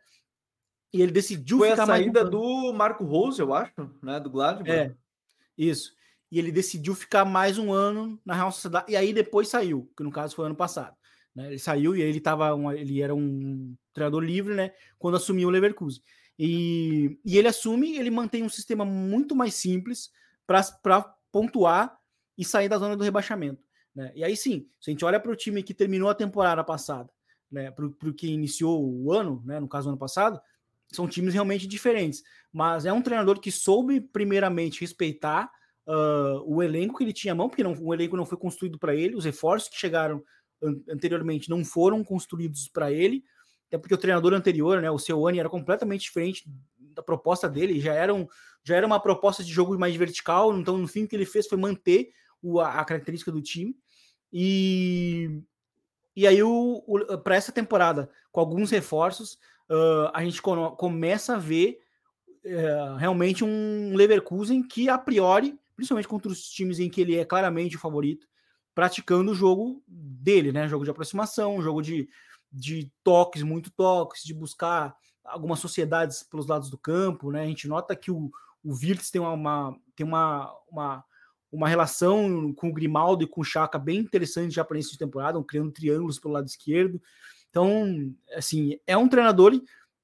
[0.92, 2.30] E ele decidiu foi ficar a saída mais...
[2.30, 4.68] do Marco Rose, eu acho, né, do Gladbach.
[4.68, 4.92] É.
[5.56, 5.92] Isso.
[6.32, 10.02] E ele decidiu ficar mais um ano na Real Sociedade e aí depois saiu, que
[10.02, 10.96] no caso foi ano passado.
[11.34, 11.46] Né?
[11.46, 15.48] Ele saiu e aí ele tava um, ele era um treinador livre, né, quando assumiu
[15.48, 16.02] o Leverkusen.
[16.38, 20.10] E, e ele assume, ele mantém um sistema muito mais simples
[20.46, 21.99] para pontuar
[22.40, 23.62] e sair da zona do rebaixamento.
[23.94, 24.10] Né?
[24.14, 27.10] E aí sim, se a gente olha para o time que terminou a temporada passada,
[27.52, 30.40] né, para o que iniciou o ano, né, no caso ano passado,
[30.90, 32.22] são times realmente diferentes.
[32.50, 35.50] Mas é um treinador que soube, primeiramente, respeitar
[35.86, 38.78] uh, o elenco que ele tinha à mão, porque não, o elenco não foi construído
[38.78, 40.22] para ele, os reforços que chegaram
[40.62, 43.22] an anteriormente não foram construídos para ele,
[43.68, 46.44] até porque o treinador anterior, né, o Seuane, era completamente diferente
[46.78, 48.26] da proposta dele, já era, um,
[48.64, 51.46] já era uma proposta de jogo mais vertical, então no fim o que ele fez
[51.46, 52.10] foi manter
[52.42, 53.76] o, a, característica do time.
[54.32, 55.42] E,
[56.14, 59.34] e aí, o, o para essa temporada, com alguns reforços,
[59.68, 61.80] uh, a gente começa a ver
[62.44, 67.24] uh, realmente um Leverkusen que, a priori, principalmente contra os times em que ele é
[67.24, 68.28] claramente o favorito,
[68.74, 70.68] praticando o jogo dele, né?
[70.68, 72.08] Jogo de aproximação, jogo de
[72.52, 77.42] de toques, muito toques, de buscar algumas sociedades pelos lados do campo, né?
[77.42, 78.30] A gente nota que o,
[78.64, 81.04] o Virtus tem uma, tem uma, uma,
[81.52, 84.98] uma relação com o Grimaldo e com o Chaka bem interessante já para início de
[84.98, 87.00] temporada, criando triângulos pelo lado esquerdo.
[87.48, 89.60] Então, assim, é um treinador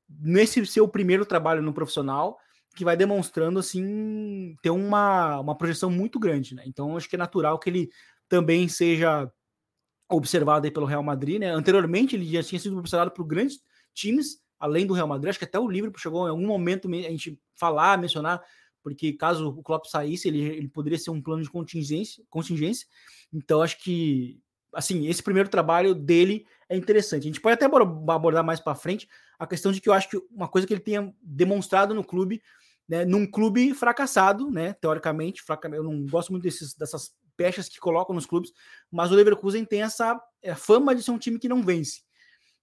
[0.08, 2.38] nesse seu primeiro trabalho no profissional
[2.74, 6.62] que vai demonstrando assim ter uma, uma projeção muito grande, né?
[6.66, 7.90] Então, acho que é natural que ele
[8.28, 9.30] também seja
[10.08, 11.50] observado aí pelo Real Madrid, né?
[11.50, 13.60] Anteriormente ele já tinha sido observado por grandes
[13.94, 15.30] times, além do Real Madrid.
[15.30, 18.42] Acho que até o Liverpool chegou em algum momento a gente falar, mencionar,
[18.86, 22.86] porque caso o Klopp saísse, ele, ele poderia ser um plano de contingência, contingência.
[23.32, 24.40] Então acho que
[24.72, 27.24] assim, esse primeiro trabalho dele é interessante.
[27.24, 29.08] A gente pode até abordar mais para frente
[29.40, 32.40] a questão de que eu acho que uma coisa que ele tenha demonstrado no clube,
[32.88, 38.14] né, num clube fracassado, né, teoricamente, eu não gosto muito desses, dessas peças que colocam
[38.14, 38.52] nos clubes,
[38.88, 42.02] mas o Leverkusen tem essa é, fama de ser um time que não vence,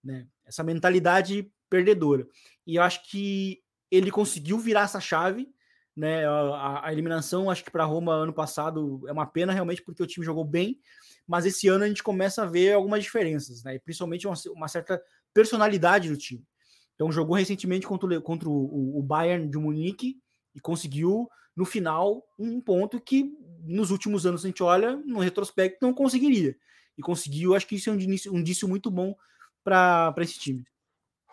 [0.01, 0.25] né?
[0.45, 2.25] Essa mentalidade perdedora.
[2.65, 5.53] E eu acho que ele conseguiu virar essa chave,
[5.95, 6.25] né?
[6.25, 10.07] A, a eliminação, acho que para Roma ano passado é uma pena realmente porque o
[10.07, 10.79] time jogou bem,
[11.27, 13.75] mas esse ano a gente começa a ver algumas diferenças, né?
[13.75, 15.01] E principalmente uma, uma certa
[15.33, 16.43] personalidade do time.
[16.95, 20.17] Então jogou recentemente contra, contra o, o Bayern de Munique
[20.53, 23.31] e conseguiu no final um ponto que
[23.63, 26.55] nos últimos anos a gente olha no retrospecto não conseguiria
[26.97, 29.15] e conseguiu acho que isso é um indício, um indício muito bom
[29.63, 30.65] para esse time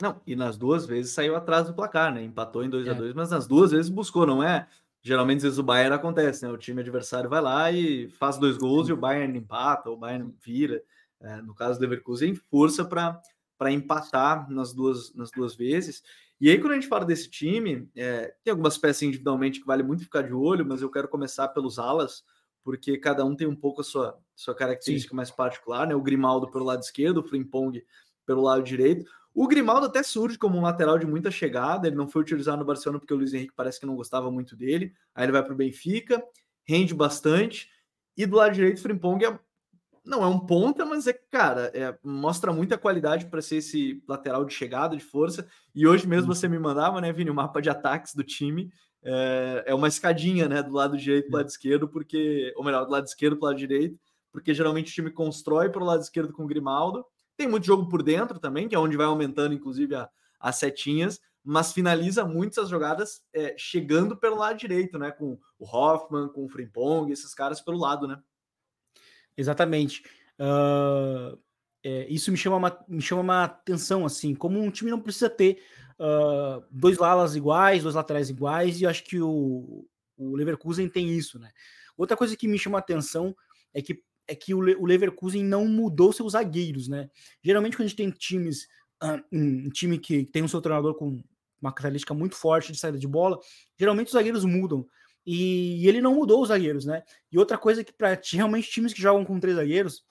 [0.01, 2.91] não e nas duas vezes saiu atrás do placar né empatou em 2 é.
[2.91, 4.67] a 2 mas nas duas vezes buscou não é
[5.03, 8.57] geralmente às vezes o Bayern acontece né o time adversário vai lá e faz dois
[8.57, 8.93] gols Sim.
[8.93, 10.83] e o Bayern empata o Bayern vira
[11.21, 13.21] é, no caso do Leverkusen força para
[13.59, 16.03] para empatar nas duas nas duas vezes
[16.41, 19.83] e aí, quando a gente fala desse time, é, tem algumas peças individualmente que vale
[19.83, 22.25] muito ficar de olho, mas eu quero começar pelos alas,
[22.65, 25.17] porque cada um tem um pouco a sua, sua característica Sim.
[25.17, 25.95] mais particular, né?
[25.95, 27.85] O Grimaldo pelo lado esquerdo, o Frimpong
[28.25, 29.05] pelo lado direito.
[29.35, 32.65] O Grimaldo até surge como um lateral de muita chegada, ele não foi utilizado no
[32.65, 34.93] Barcelona porque o Luiz Henrique parece que não gostava muito dele.
[35.15, 36.23] Aí ele vai para o Benfica,
[36.65, 37.69] rende bastante.
[38.17, 39.39] E do lado direito, o Frimpong é
[40.05, 44.45] não é um ponta, mas é, cara, é, mostra muita qualidade para ser esse lateral
[44.45, 45.47] de chegada, de força.
[45.75, 48.73] E hoje mesmo você me mandava, né, Vini, o mapa de ataques do time.
[49.03, 52.85] É, é uma escadinha, né, do lado direito para o lado esquerdo, porque, ou melhor,
[52.85, 53.99] do lado esquerdo para o lado direito,
[54.33, 57.05] porque geralmente o time constrói para o lado esquerdo com o Grimaldo.
[57.41, 61.19] Tem muito jogo por dentro também, que é onde vai aumentando, inclusive, a, as setinhas,
[61.43, 65.11] mas finaliza muitas jogadas é, chegando pelo lado direito, né?
[65.11, 68.21] Com o Hoffman, com o Frimpong, esses caras pelo lado, né?
[69.35, 70.03] Exatamente.
[70.39, 71.39] Uh,
[71.83, 75.31] é, isso me chama, uma, me chama uma atenção, assim, como um time não precisa
[75.31, 75.63] ter
[75.99, 81.39] uh, dois lalas iguais, dois laterais iguais, e acho que o, o Leverkusen tem isso,
[81.39, 81.51] né?
[81.97, 83.35] Outra coisa que me chama atenção
[83.73, 87.11] é que, é que o, o Leverkusen não mudou seus zagueiros, né?
[87.43, 88.69] Geralmente, quando a gente tem times,
[89.03, 91.21] uh, um time que tem um seu treinador com
[91.61, 93.39] uma característica muito forte de saída de bola,
[93.77, 94.87] geralmente os zagueiros mudam.
[95.27, 97.03] E, ele não mudou os zagueiros, né?
[97.31, 100.05] E outra coisa que para realmente times que jogam com três zagueiros,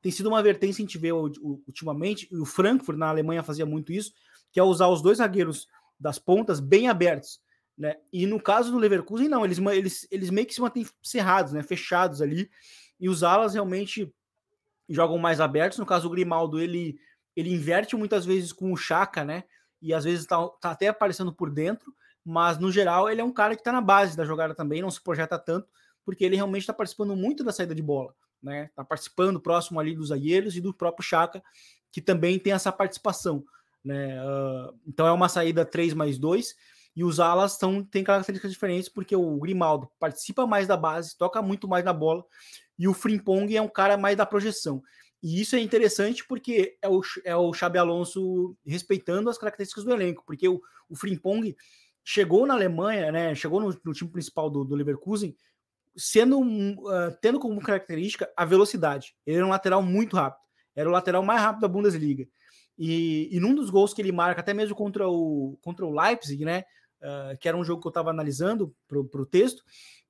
[0.00, 3.66] tem sido uma vertente que a gente vê ultimamente, e o Frankfurt na Alemanha fazia
[3.66, 4.12] muito isso,
[4.52, 5.66] que é usar os dois zagueiros
[5.98, 7.40] das pontas bem abertos.
[7.76, 7.96] Né?
[8.12, 11.62] E no caso do Leverkusen, não, eles, eles, eles meio que se mantêm cerrados, né?
[11.62, 12.50] fechados ali,
[13.00, 14.12] e os alas realmente
[14.88, 15.78] jogam mais abertos.
[15.78, 16.98] No caso, o Grimaldo, ele,
[17.34, 19.44] ele inverte muitas vezes com o Chaka, né?
[19.80, 23.32] E às vezes tá, tá até aparecendo por dentro, mas no geral ele é um
[23.32, 25.66] cara que está na base da jogada também, não se projeta tanto,
[26.04, 28.64] porque ele realmente está participando muito da saída de bola, né?
[28.66, 31.42] Está participando próximo ali dos zagueiros e do próprio Chaka,
[31.90, 33.42] que também tem essa participação,
[33.82, 34.22] né?
[34.22, 36.54] Uh, então é uma saída 3 mais 2
[36.94, 41.40] e os alas são, têm características diferentes, porque o Grimaldo participa mais da base, toca
[41.40, 42.24] muito mais na bola,
[42.80, 44.82] e o Frimpong é um cara mais da projeção.
[45.22, 49.92] E isso é interessante porque é o, é o Xabi Alonso respeitando as características do
[49.92, 51.54] elenco, porque o, o Frimpong
[52.02, 55.36] chegou na Alemanha, né, chegou no, no time principal do, do Leverkusen,
[55.94, 59.14] sendo uh, tendo como característica a velocidade.
[59.26, 60.40] Ele era um lateral muito rápido,
[60.74, 62.26] era o lateral mais rápido da Bundesliga.
[62.78, 66.46] E, e num dos gols que ele marca, até mesmo contra o, contra o Leipzig,
[66.46, 66.64] né,
[67.02, 69.62] uh, que era um jogo que eu estava analisando para o texto,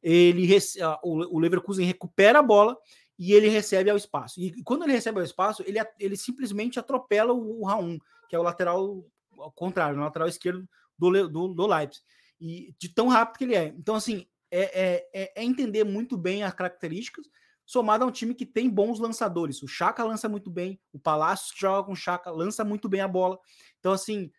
[0.02, 2.76] ele uh, o, o Leverkusen recupera a bola
[3.18, 4.40] e ele recebe ao espaço.
[4.40, 7.98] E quando ele recebe ao espaço, ele, ele simplesmente atropela o, o Raul,
[8.28, 9.04] que é o lateral
[9.40, 12.02] ao contrário, o lateral esquerdo do, do, do Leipzig.
[12.40, 13.66] E de tão rápido que ele é.
[13.66, 17.26] Então, assim, é, é, é, é entender muito bem as características,
[17.66, 19.62] somado a um time que tem bons lançadores.
[19.62, 23.00] O Chaka lança muito bem, o Palácio que joga com o Chaka lança muito bem
[23.00, 23.38] a bola.
[23.78, 24.30] Então, assim,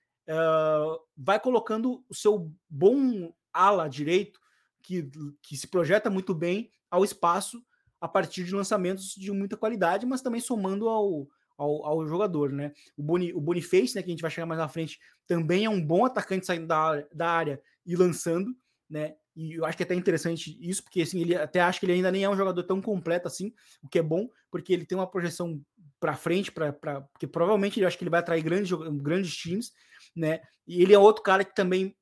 [1.18, 4.40] vai colocando o seu bom ala direito,
[4.82, 5.10] que,
[5.42, 7.64] que se projeta muito bem, ao espaço
[8.00, 12.74] a partir de lançamentos de muita qualidade, mas também somando ao, ao, ao, jogador, né?
[12.98, 15.70] O, Boni, o Boniface, né, que a gente vai chegar mais na frente, também é
[15.70, 18.56] um bom atacante saindo da, da área e lançando,
[18.90, 19.16] né?
[19.36, 21.94] E eu acho que é até interessante isso, porque assim, ele até acho que ele
[21.94, 24.98] ainda nem é um jogador tão completo assim, o que é bom, porque ele tem
[24.98, 25.62] uma projeção
[26.00, 26.74] para frente, para
[27.14, 29.72] porque provavelmente eu acho que ele vai atrair grandes, grandes times,
[30.16, 30.42] né?
[30.68, 31.96] E ele é outro cara que também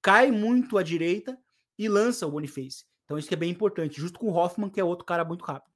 [0.00, 1.38] cai muito à direita
[1.78, 2.84] e lança o Boniface.
[3.04, 5.44] Então isso que é bem importante, justo com o Hoffman, que é outro cara muito
[5.44, 5.72] rápido.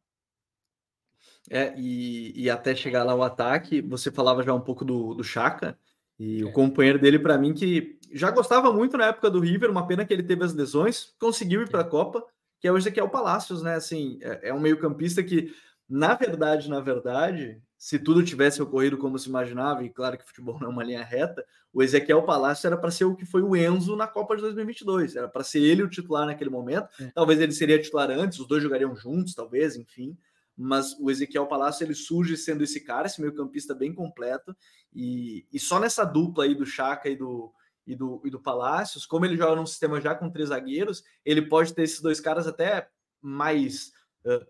[1.50, 5.24] É, e, e até chegar lá o ataque, você falava já um pouco do, do
[5.24, 5.78] Chaka,
[6.18, 6.44] e é.
[6.44, 10.04] o companheiro dele, para mim, que já gostava muito na época do River, uma pena
[10.04, 11.88] que ele teve as lesões, conseguiu ir para a é.
[11.88, 12.24] Copa,
[12.60, 13.76] que é hoje aqui é o Palácios, né?
[13.76, 15.54] Assim, é, é um meio-campista que,
[15.88, 20.58] na verdade, na verdade, se tudo tivesse ocorrido como se imaginava, e claro que futebol
[20.60, 23.56] não é uma linha reta, o Ezequiel Palácio era para ser o que foi o
[23.56, 26.88] Enzo na Copa de 2022, era para ser ele o titular naquele momento.
[27.00, 27.10] É.
[27.14, 30.16] Talvez ele seria titular antes, os dois jogariam juntos, talvez, enfim.
[30.56, 34.56] Mas o Ezequiel Palácio ele surge sendo esse cara, esse meio-campista bem completo,
[34.92, 37.52] e, e só nessa dupla aí do Chaka e do,
[37.86, 41.42] e do, e do Palácios, como ele joga num sistema já com três zagueiros, ele
[41.42, 42.88] pode ter esses dois caras até
[43.22, 43.92] mais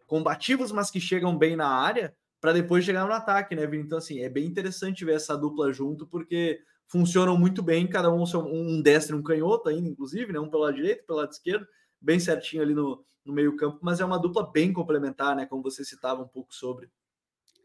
[0.06, 3.84] combativos, mas que chegam bem na área, para depois chegar no ataque, né, Vini?
[3.84, 8.24] Então, assim, é bem interessante ver essa dupla junto, porque funcionam muito bem, cada um
[8.24, 10.40] um destro um canhoto ainda, inclusive, né?
[10.40, 11.66] Um pelo lado direito, pelo lado esquerdo,
[12.00, 15.46] bem certinho ali no, no meio-campo, mas é uma dupla bem complementar, né?
[15.46, 16.88] Como você citava um pouco sobre.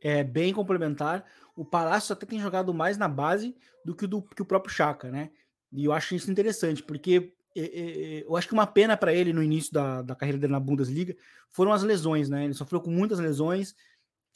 [0.02, 1.26] É bem complementar.
[1.56, 5.10] O Palácio até tem jogado mais na base do que, do, que o próprio Chaka,
[5.10, 5.32] né?
[5.72, 9.72] E eu acho isso interessante, porque eu acho que uma pena para ele no início
[9.72, 11.16] da, da carreira dele na Bundesliga
[11.52, 12.46] foram as lesões, né?
[12.46, 13.76] Ele sofreu com muitas lesões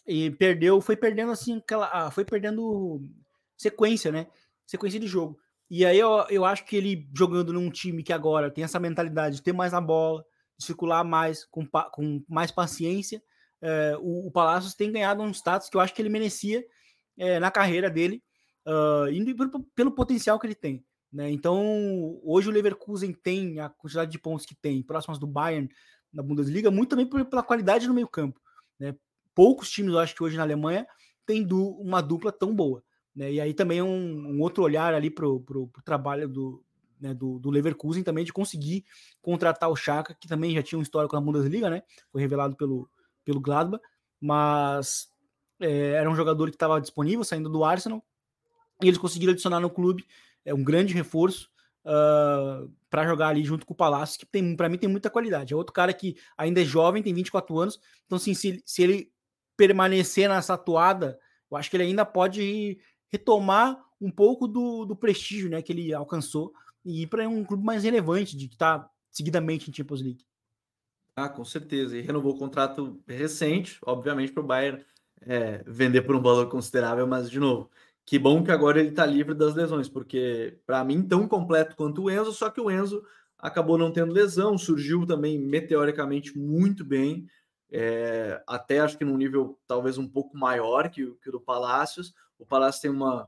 [0.06, 3.02] e perdeu, foi perdendo assim, aquela, ah, foi perdendo
[3.58, 4.28] sequência, né?
[4.66, 5.40] Sequência de jogo.
[5.70, 9.38] E aí eu, eu acho que ele jogando num time que agora tem essa mentalidade
[9.38, 10.24] de ter mais a bola,
[10.58, 13.22] de circular mais, com, com mais paciência,
[13.62, 16.64] é, o, o Palácios tem ganhado um status que eu acho que ele merecia
[17.18, 18.24] é, na carreira dele,
[18.66, 20.86] uh, indo pelo, pelo, potencial que ele tem.
[21.12, 21.32] Né?
[21.32, 25.70] Então, hoje o Leverkusen tem a quantidade de pontos que tem, próximas do Bayern
[26.12, 28.40] na Bundesliga, muito também pela qualidade no meio-campo.
[28.80, 28.96] Né?
[29.38, 30.88] poucos times, eu acho que hoje na Alemanha,
[31.24, 32.84] tem du uma dupla tão boa.
[33.16, 33.34] Né?
[33.34, 36.66] E aí também um, um outro olhar ali para o trabalho do,
[37.00, 38.84] né, do, do, Leverkusen também de conseguir
[39.22, 41.84] contratar o Chaka, que também já tinha um histórico na Bundesliga, né?
[42.12, 42.90] Foi revelado pelo,
[43.24, 43.84] pelo Gladbach,
[44.20, 45.08] mas
[45.60, 48.04] é, era um jogador que estava disponível, saindo do Arsenal,
[48.82, 50.04] e eles conseguiram adicionar no clube,
[50.48, 51.50] é um grande reforço
[51.86, 55.10] uh, ah, para jogar ali junto com o Palácio, que tem para mim tem muita
[55.10, 55.54] qualidade.
[55.54, 59.12] É outro cara que ainda é jovem, tem 24 anos, então assim, se, se ele
[59.58, 61.20] permanecer nessa atuada,
[61.52, 62.80] eu acho que ele ainda pode
[63.10, 66.54] retomar um pouco do, do prestígio né, que ele alcançou
[66.86, 70.26] e ir para um clube mais relevante, de que está seguidamente em Champions League.
[71.16, 71.98] Ah, com certeza.
[71.98, 74.86] E renovou o contrato recente, obviamente, para o Bayern
[75.22, 77.70] é, vender por um valor considerável, mas, de novo,
[78.08, 82.04] que bom que agora ele está livre das lesões, porque, para mim, tão completo quanto
[82.04, 83.04] o Enzo, só que o Enzo
[83.38, 87.28] acabou não tendo lesão, surgiu também meteoricamente muito bem,
[87.70, 92.14] é, até acho que num nível talvez um pouco maior que, que o do Palácios.
[92.40, 93.28] O Palácio tem uma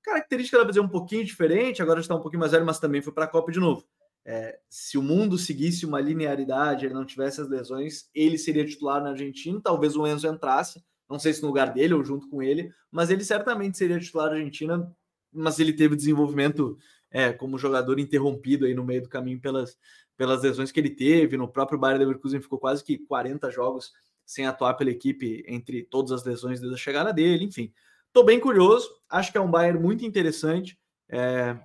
[0.00, 3.02] característica, dá para dizer, um pouquinho diferente, agora está um pouquinho mais velho, mas também
[3.02, 3.84] foi para a Copa de novo.
[4.24, 9.02] É, se o mundo seguisse uma linearidade, ele não tivesse as lesões, ele seria titular
[9.02, 12.42] na Argentina, talvez o Enzo entrasse, não sei se no lugar dele ou junto com
[12.42, 14.90] ele, mas ele certamente seria titular da Argentina,
[15.32, 16.78] mas ele teve desenvolvimento
[17.10, 19.76] é, como jogador interrompido aí no meio do caminho pelas,
[20.16, 23.92] pelas lesões que ele teve, no próprio Bayern Leverkusen ficou quase que 40 jogos
[24.24, 27.72] sem atuar pela equipe entre todas as lesões desde a chegada dele, enfim.
[28.06, 30.78] Estou bem curioso, acho que é um Bayern muito interessante.
[31.08, 31.58] É,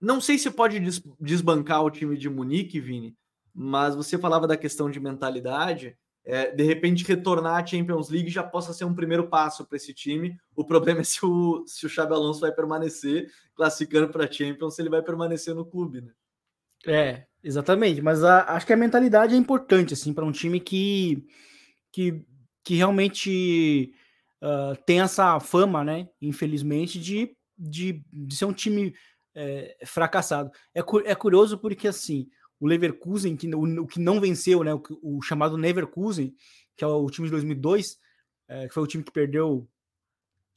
[0.00, 0.78] não sei se pode
[1.20, 3.16] desbancar o time de Munique, Vini,
[3.52, 5.96] mas você falava da questão de mentalidade.
[6.24, 9.92] É, de repente, retornar à Champions League já possa ser um primeiro passo para esse
[9.92, 10.38] time.
[10.54, 14.76] O problema é se o, se o Xabi Alonso vai permanecer classificando para a Champions,
[14.76, 16.12] se ele vai permanecer no clube, né?
[16.86, 18.00] É, exatamente.
[18.00, 21.26] Mas a, acho que a mentalidade é importante, assim, para um time que,
[21.90, 22.24] que,
[22.62, 23.92] que realmente
[24.42, 26.08] uh, tem essa fama, né?
[26.20, 28.94] Infelizmente, de, de, de ser um time
[29.34, 30.50] é, fracassado.
[30.74, 32.28] É, é curioso porque assim
[32.62, 36.32] o Leverkusen, que, o, o que não venceu, né, o, o, chamado Leverkusen,
[36.76, 37.98] que é o time de 2002,
[38.46, 39.68] é, que foi o time que perdeu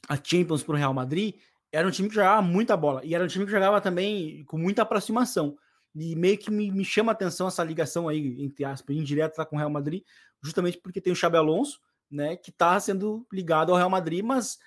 [0.08, 1.34] a Champions para o Real Madrid,
[1.72, 4.56] era um time que jogava muita bola e era um time que jogava também com
[4.56, 5.58] muita aproximação.
[5.96, 9.56] E meio que me, me chama a atenção essa ligação aí, entre aspas, indireta com
[9.56, 10.04] o Real Madrid,
[10.44, 14.60] justamente porque tem o Xabi Alonso, né, que está sendo ligado ao Real Madrid, mas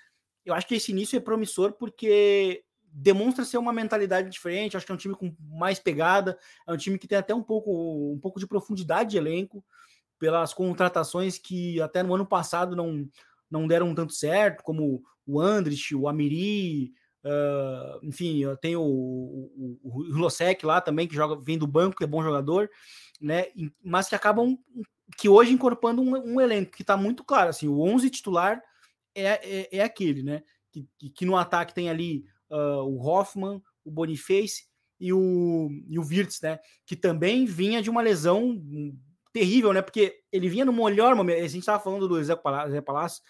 [0.43, 4.75] eu acho que esse início é promissor porque demonstra ser uma mentalidade diferente.
[4.75, 7.43] Acho que é um time com mais pegada, é um time que tem até um
[7.43, 9.63] pouco, um pouco de profundidade de elenco,
[10.17, 13.07] pelas contratações que até no ano passado não,
[13.49, 20.27] não deram tanto certo, como o Andrich, o Amiri, uh, enfim, tem o, o, o
[20.63, 22.69] lá também, que joga, vem do banco, que é bom jogador,
[23.21, 23.45] né?
[23.83, 24.57] Mas que acabam
[25.17, 28.61] que hoje incorporando um, um elenco que está muito claro, assim, o 11 titular
[29.15, 30.43] é, é, é aquele, né?
[30.71, 34.63] Que, que, que no ataque tem ali uh, o Hoffman, o Boniface
[34.99, 36.59] e o, e o Wirtz, né?
[36.85, 38.61] Que também vinha de uma lesão
[39.31, 39.81] terrível, né?
[39.81, 41.37] Porque ele vinha no melhor momento.
[41.37, 43.23] A gente estava falando do Zé Palácio,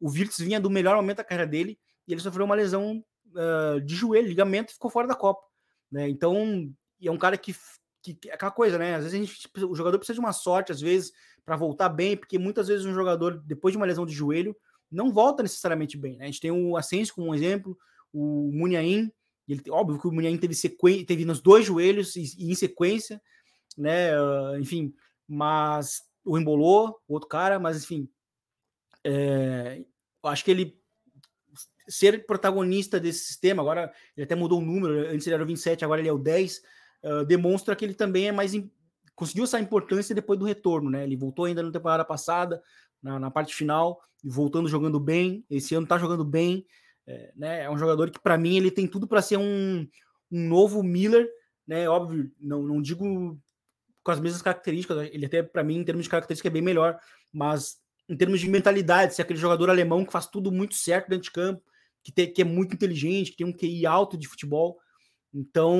[0.00, 1.78] o Wirtz vinha do melhor momento da carreira dele
[2.08, 3.04] e ele sofreu uma lesão
[3.34, 5.42] uh, de joelho, ligamento e ficou fora da Copa,
[5.90, 6.08] né?
[6.08, 7.54] Então, é um cara que,
[8.02, 8.94] que é aquela coisa, né?
[8.94, 11.12] Às vezes gente, o jogador precisa de uma sorte, às vezes,
[11.44, 14.56] para voltar bem, porque muitas vezes um jogador, depois de uma lesão de joelho,
[14.90, 16.16] não volta necessariamente bem.
[16.16, 16.24] Né?
[16.24, 17.78] A gente tem o Asensio como um exemplo,
[18.12, 19.12] o Munhaim,
[19.48, 21.04] ele, óbvio que o Munhaim teve, sequ...
[21.06, 23.20] teve nos dois joelhos e, em sequência,
[23.76, 24.12] né?
[24.20, 24.94] Uh, enfim,
[25.26, 28.08] mas o embolou, outro cara, mas enfim,
[29.04, 29.82] é,
[30.24, 30.78] acho que ele
[31.88, 35.84] ser protagonista desse sistema, agora ele até mudou o número, antes ele era o 27,
[35.84, 36.62] agora ele é o 10,
[37.02, 38.52] uh, demonstra que ele também é mais.
[39.14, 41.02] conseguiu essa importância depois do retorno, né?
[41.02, 42.62] Ele voltou ainda na temporada passada,
[43.02, 45.44] na, na parte final, voltando jogando bem.
[45.50, 46.64] Esse ano tá jogando bem.
[47.10, 49.86] É, né, é um jogador que, para mim, ele tem tudo para ser um,
[50.30, 51.28] um novo Miller,
[51.66, 51.88] né?
[51.88, 53.36] Óbvio, não, não digo
[54.02, 56.98] com as mesmas características, ele até, para mim, em termos de característica, é bem melhor,
[57.32, 61.24] mas em termos de mentalidade, ser aquele jogador alemão que faz tudo muito certo dentro
[61.24, 61.62] de campo,
[62.02, 64.78] que, tem, que é muito inteligente, que tem um QI alto de futebol.
[65.34, 65.76] Então,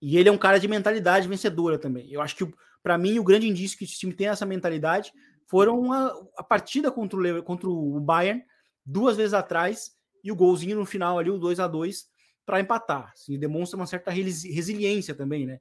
[0.00, 2.10] e ele é um cara de mentalidade vencedora também.
[2.10, 2.50] Eu acho que,
[2.82, 5.12] para mim, o grande indício que esse time tem essa mentalidade
[5.46, 8.42] foram a, a partida contra o, contra o Bayern,
[8.84, 9.92] duas vezes atrás
[10.22, 12.06] e o golzinho no final ali, o 2 a 2
[12.44, 13.12] para empatar.
[13.12, 15.60] Assim, demonstra uma certa resiliência também, né?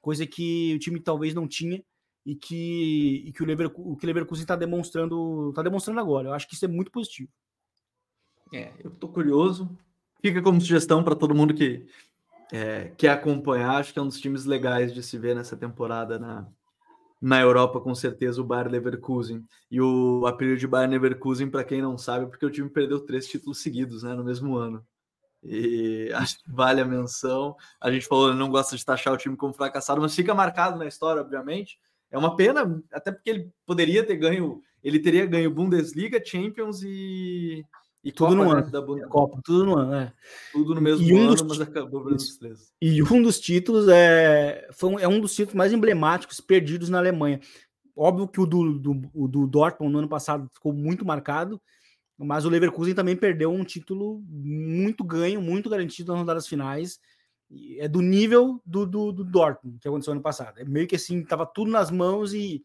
[0.00, 1.82] Coisa que o time talvez não tinha
[2.24, 6.28] e que, e que o, Leverkusen, o que o Leverkusen está demonstrando, tá demonstrando agora.
[6.28, 7.30] Eu acho que isso é muito positivo.
[8.52, 9.68] É, eu estou curioso.
[10.20, 11.86] Fica como sugestão para todo mundo que
[12.52, 13.76] é, quer acompanhar.
[13.76, 16.48] Acho que é um dos times legais de se ver nessa temporada na,
[17.20, 19.44] na Europa, com certeza, o Bayer Leverkusen.
[19.70, 23.26] E o apelido de Bayer Leverkusen, para quem não sabe, porque o time perdeu três
[23.26, 24.84] títulos seguidos né, no mesmo ano.
[25.42, 27.56] E acho que vale a menção.
[27.80, 30.86] A gente falou, não gosta de taxar o time como fracassado, mas fica marcado na
[30.86, 31.78] história, obviamente.
[32.10, 37.64] É uma pena, até porque ele poderia ter ganho, ele teria ganho Bundesliga, Champions e,
[38.06, 38.70] e tudo Copa, no né, ano.
[38.70, 39.08] Da Bundesliga.
[39.08, 40.12] Copa, tudo no ano, é.
[40.52, 42.72] Tudo no mesmo e um ano, dos, mas acabou os três.
[42.80, 46.98] E um dos títulos é, foi um, é um dos títulos mais emblemáticos perdidos na
[46.98, 47.40] Alemanha.
[47.96, 48.94] Óbvio que o do, do,
[49.26, 51.60] do Dortmund no ano passado ficou muito marcado,
[52.16, 57.00] mas o Leverkusen também perdeu um título muito ganho, muito garantido nas rodadas finais.
[57.76, 60.60] É do nível do, do, do Dortmund, que aconteceu ano passado.
[60.60, 62.64] É meio que assim, tava tudo nas mãos e,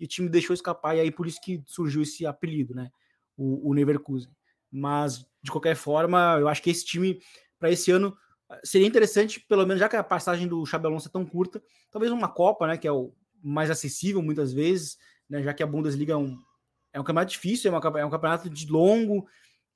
[0.00, 2.90] e o time deixou escapar, e aí por isso que surgiu esse apelido, né?
[3.36, 4.28] O, o Leverkusen.
[4.70, 7.18] Mas, de qualquer forma, eu acho que esse time,
[7.58, 8.16] para esse ano,
[8.64, 12.28] seria interessante, pelo menos já que a passagem do Xabi é tão curta, talvez uma
[12.28, 13.12] Copa, né, que é o
[13.42, 14.98] mais acessível muitas vezes,
[15.28, 15.42] né?
[15.42, 16.36] Já que a Bundesliga é um,
[16.92, 19.26] é um campeonato difícil, é, uma, é um campeonato de longo,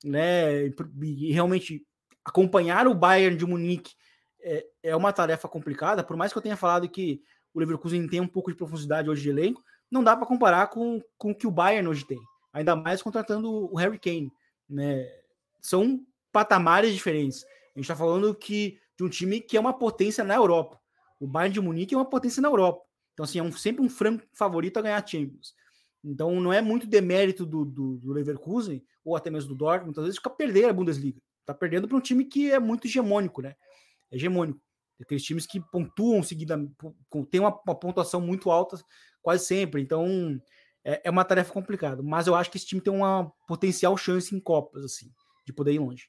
[0.03, 0.67] né?
[0.67, 1.85] E, e realmente
[2.23, 3.93] acompanhar o Bayern de Munique
[4.41, 7.21] é, é uma tarefa complicada, por mais que eu tenha falado que
[7.53, 11.01] o Leverkusen tem um pouco de profundidade hoje de elenco, não dá para comparar com,
[11.17, 12.19] com o que o Bayern hoje tem.
[12.51, 14.31] Ainda mais contratando o Harry Kane.
[14.69, 15.07] Né?
[15.61, 17.43] São patamares diferentes.
[17.43, 20.79] A gente está falando que, de um time que é uma potência na Europa.
[21.19, 22.83] O Bayern de Munique é uma potência na Europa.
[23.13, 25.53] Então, assim, é um, sempre um franco favorito a ganhar Champions.
[26.03, 30.03] Então, não é muito demérito do, do, do Leverkusen, ou até mesmo do Dortmund, muitas
[30.03, 31.19] vezes fica perder a Bundesliga.
[31.39, 33.55] Está perdendo para um time que é muito hegemônico, né?
[34.11, 34.59] Hegemônico.
[34.99, 36.57] Aqueles times que pontuam seguida,
[37.29, 38.77] tem uma, uma pontuação muito alta
[39.21, 39.81] quase sempre.
[39.81, 40.39] Então,
[40.85, 42.03] é, é, uma tarefa complicada.
[42.03, 45.11] Mas eu acho que esse time tem uma potencial chance em Copas, assim,
[45.45, 46.07] de poder ir longe.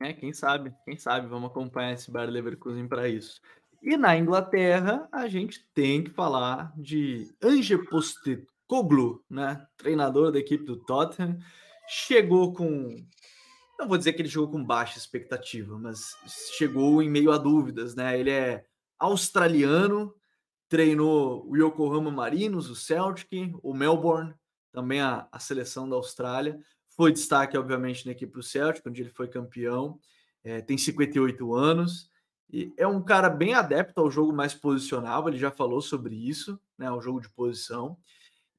[0.00, 3.40] É, quem sabe, quem sabe, vamos acompanhar esse Bayer Leverkusen para isso.
[3.82, 9.64] E na Inglaterra, a gente tem que falar de Ange Postecoglou, né?
[9.76, 11.38] Treinador da equipe do Tottenham.
[11.86, 12.96] Chegou com
[13.78, 16.16] não vou dizer que ele jogou com baixa expectativa, mas
[16.56, 18.18] chegou em meio a dúvidas, né?
[18.18, 18.64] Ele é
[18.98, 20.14] australiano,
[20.68, 24.34] treinou o Yokohama Marinos, o Celtic, o Melbourne,
[24.72, 26.58] também a, a seleção da Austrália.
[26.88, 29.98] Foi destaque, obviamente, na equipe do Celtic, onde ele foi campeão.
[30.42, 32.10] É, tem 58 anos
[32.52, 35.26] e é um cara bem adepto ao jogo mais posicional.
[35.28, 36.90] Ele já falou sobre isso, né?
[36.90, 37.96] O jogo de posição.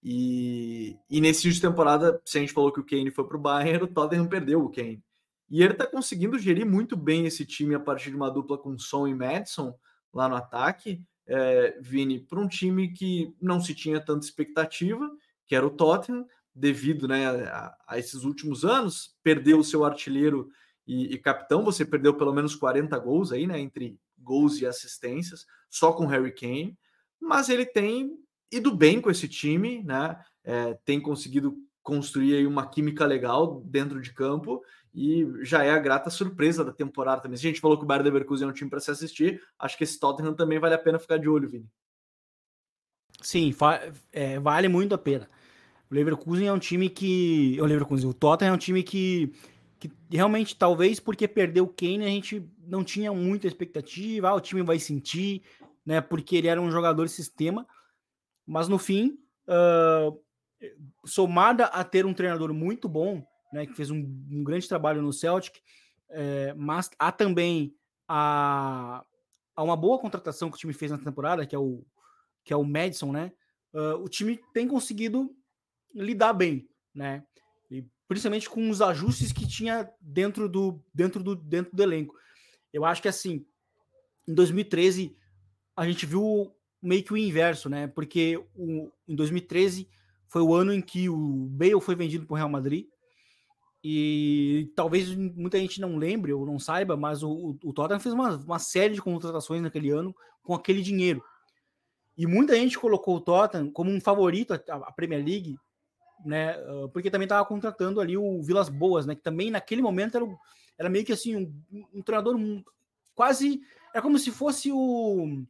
[0.04, 3.38] E, e nesse início de temporada, se a gente falou que o Kane foi para
[3.38, 5.02] o Bayern, o Tottenham perdeu o Kane.
[5.50, 8.78] E ele está conseguindo gerir muito bem esse time a partir de uma dupla com
[8.78, 9.74] Son e Madison
[10.14, 11.02] lá no ataque.
[11.28, 15.10] É, Vini, para um time que não se tinha tanta expectativa,
[15.48, 20.50] que era o Tottenham, devido né, a, a esses últimos anos, perdeu o seu artilheiro
[20.88, 25.46] e, e, capitão, você perdeu pelo menos 40 gols aí, né, entre gols e assistências,
[25.70, 26.78] só com Harry Kane,
[27.20, 28.12] mas ele tem
[28.52, 34.02] ido bem com esse time, né, é, tem conseguido construir aí uma química legal dentro
[34.02, 34.62] de campo
[34.96, 37.38] e já é a grata surpresa da temporada também.
[37.38, 39.78] Se a gente falou que o Bayern Leverkusen é um time para se assistir, acho
[39.78, 41.70] que esse Tottenham também vale a pena ficar de olho, Vini.
[43.22, 43.54] Sim,
[44.14, 45.28] é, vale muito a pena.
[45.92, 47.58] O Leverkusen é um time que.
[47.60, 49.34] O Leverkusen, o Tottenham é um time que,
[49.80, 54.30] que realmente, talvez porque perdeu o Kane, a gente não tinha muita expectativa.
[54.30, 55.44] Ah, o time vai sentir,
[55.86, 56.00] né?
[56.00, 57.68] Porque ele era um jogador sistema.
[58.48, 60.18] Mas no fim, uh,
[61.06, 63.26] somada a ter um treinador muito bom,
[63.56, 64.00] né, que fez um,
[64.30, 65.62] um grande trabalho no Celtic,
[66.10, 67.74] é, mas há também
[68.06, 69.02] a,
[69.56, 71.82] a, uma boa contratação que o time fez na temporada, que é o,
[72.44, 73.32] que é o Madison, né?
[73.74, 75.34] Uh, o time tem conseguido
[75.94, 77.24] lidar bem, né?
[77.72, 82.14] E principalmente com os ajustes que tinha dentro do, dentro do, dentro do elenco.
[82.74, 83.46] Eu acho que assim,
[84.28, 85.16] em 2013
[85.78, 87.88] a gente viu meio que o inverso, né?
[87.88, 89.90] Porque o, em 2013
[90.28, 92.86] foi o ano em que o Bale foi vendido para o Real Madrid
[93.88, 98.36] e talvez muita gente não lembre ou não saiba, mas o, o Tottenham fez uma,
[98.38, 101.24] uma série de contratações naquele ano com aquele dinheiro.
[102.18, 105.56] E muita gente colocou o Tottenham como um favorito à Premier League,
[106.26, 106.56] né?
[106.94, 109.14] Porque também estava contratando ali o Vilas Boas, né?
[109.14, 110.26] Que também naquele momento era,
[110.80, 112.36] era meio que assim um, um treinador
[113.14, 113.62] quase
[113.94, 115.44] era como se fosse o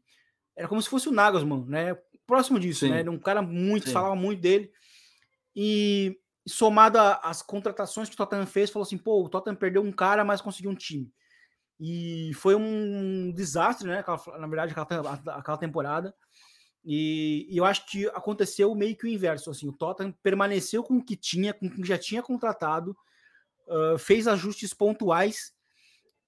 [0.57, 1.97] era como se fosse o Nagelsmann, né?
[2.27, 2.89] Próximo disso, Sim.
[2.89, 3.09] né?
[3.09, 3.93] Um cara muito Sim.
[3.93, 4.69] falava muito dele
[5.55, 9.91] e somado às contratações que o Tottenham fez, falou assim: pô, o Tottenham perdeu um
[9.91, 11.11] cara, mas conseguiu um time.
[11.79, 14.03] E foi um desastre, né?
[14.39, 16.15] Na verdade, aquela, aquela temporada.
[16.83, 19.49] E, e, eu acho que aconteceu meio que o inverso.
[19.49, 22.95] Assim, o Tottenham permaneceu com o que tinha, com o que já tinha contratado,
[23.67, 25.53] uh, fez ajustes pontuais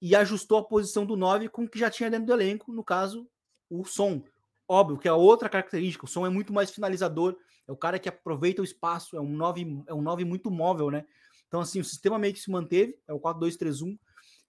[0.02, 2.84] e ajustou a posição do 9 com o que já tinha dentro do elenco, no
[2.84, 3.28] caso,
[3.70, 4.22] o som.
[4.68, 8.08] Óbvio que é outra característica, o som é muito mais finalizador, é o cara que
[8.08, 11.06] aproveita o espaço, é um 9, é um 9 muito móvel, né?
[11.46, 13.98] Então, assim, o sistema meio que se manteve, é o 4-2-3-1,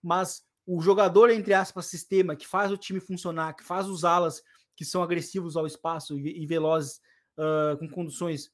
[0.04, 4.44] mas o jogador, entre aspas, sistema, que faz o time funcionar, que faz os alas
[4.76, 7.02] que são agressivos ao espaço e, e velozes
[7.38, 8.52] uh, com condições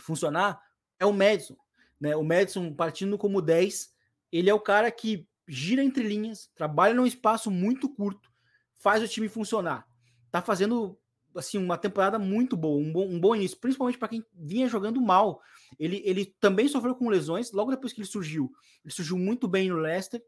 [0.00, 0.60] funcionar,
[0.98, 1.56] é o Madison.
[2.00, 2.16] Né?
[2.16, 3.92] O Madison, partindo como 10,
[4.32, 8.30] ele é o cara que gira entre linhas, trabalha num espaço muito curto,
[8.78, 9.86] faz o time funcionar.
[10.30, 10.98] Tá fazendo
[11.38, 15.00] assim, uma temporada muito boa, um bom, um bom início, principalmente para quem vinha jogando
[15.00, 15.40] mal.
[15.78, 18.50] Ele, ele também sofreu com lesões logo depois que ele surgiu.
[18.84, 20.22] Ele surgiu muito bem no Leicester,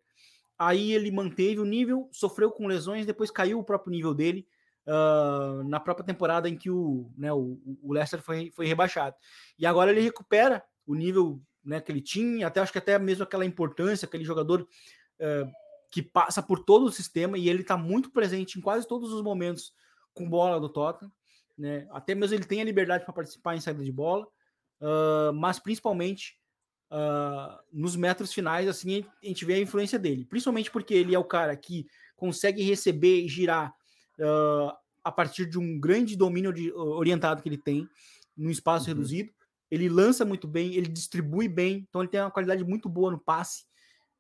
[0.59, 4.46] aí ele manteve o nível, sofreu com lesões, depois caiu o próprio nível dele
[4.86, 9.16] uh, na própria temporada em que o, né, o, o Leicester foi, foi rebaixado.
[9.59, 13.22] E agora ele recupera o nível né, que ele tinha, até acho que até mesmo
[13.22, 15.51] aquela importância, aquele jogador uh,
[15.90, 19.22] que passa por todo o sistema e ele está muito presente em quase todos os
[19.22, 19.72] momentos
[20.19, 21.11] com bola do Tottenham.
[21.57, 21.87] né?
[21.91, 24.27] Até mesmo ele tem a liberdade para participar em saída de bola,
[24.81, 26.37] uh, mas principalmente
[26.91, 30.25] uh, nos metros finais, assim, a gente vê a influência dele.
[30.25, 33.73] Principalmente porque ele é o cara que consegue receber e girar
[34.19, 37.89] uh, a partir de um grande domínio de, orientado que ele tem,
[38.37, 38.95] num espaço uhum.
[38.95, 39.33] reduzido.
[39.71, 43.19] Ele lança muito bem, ele distribui bem, então ele tem uma qualidade muito boa no
[43.19, 43.64] passe.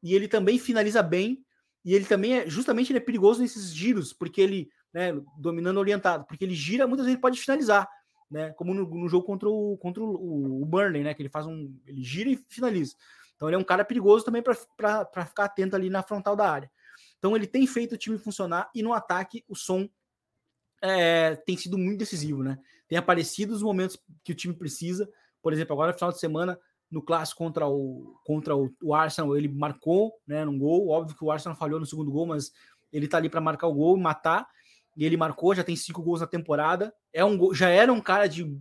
[0.02, 1.44] E ele também finaliza bem,
[1.84, 6.24] e ele também é, justamente ele é perigoso nesses giros, porque ele, né, dominando orientado,
[6.26, 7.88] porque ele gira, muitas vezes pode finalizar
[8.30, 8.50] né?
[8.50, 11.14] Como no, no jogo contra o contra o, o Burnley, né?
[11.14, 11.74] Que ele faz um.
[11.86, 12.94] Ele gira e finaliza.
[13.34, 14.54] Então ele é um cara perigoso também para
[15.24, 16.70] ficar atento ali na frontal da área.
[17.18, 19.88] Então ele tem feito o time funcionar e no ataque o som
[20.82, 22.58] é, tem sido muito decisivo, né?
[22.88, 25.08] Tem aparecido os momentos que o time precisa.
[25.40, 26.58] Por exemplo, agora no final de semana,
[26.90, 30.88] no clássico contra o, contra o, o Arsenal, ele marcou né, num gol.
[30.88, 32.50] Óbvio que o Arsenal falhou no segundo gol, mas
[32.92, 34.48] ele tá ali para marcar o gol e matar
[34.98, 36.92] e ele marcou, já tem cinco gols na temporada.
[37.12, 38.52] É um já era um cara de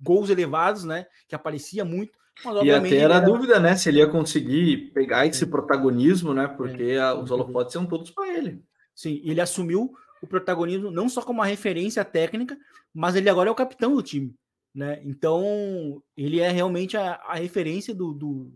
[0.00, 1.04] gols elevados, né?
[1.26, 2.16] Que aparecia muito.
[2.44, 3.74] Mas, e até era a dúvida, né?
[3.74, 6.46] Se ele ia conseguir pegar esse protagonismo, né?
[6.46, 7.00] Porque é.
[7.00, 8.62] a, os holofotes são todos para ele.
[8.94, 12.56] Sim, ele assumiu o protagonismo não só como uma referência técnica,
[12.94, 14.32] mas ele agora é o capitão do time,
[14.72, 15.00] né?
[15.04, 18.52] Então ele é realmente a, a referência do, do,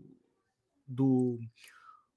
[0.87, 1.37] do,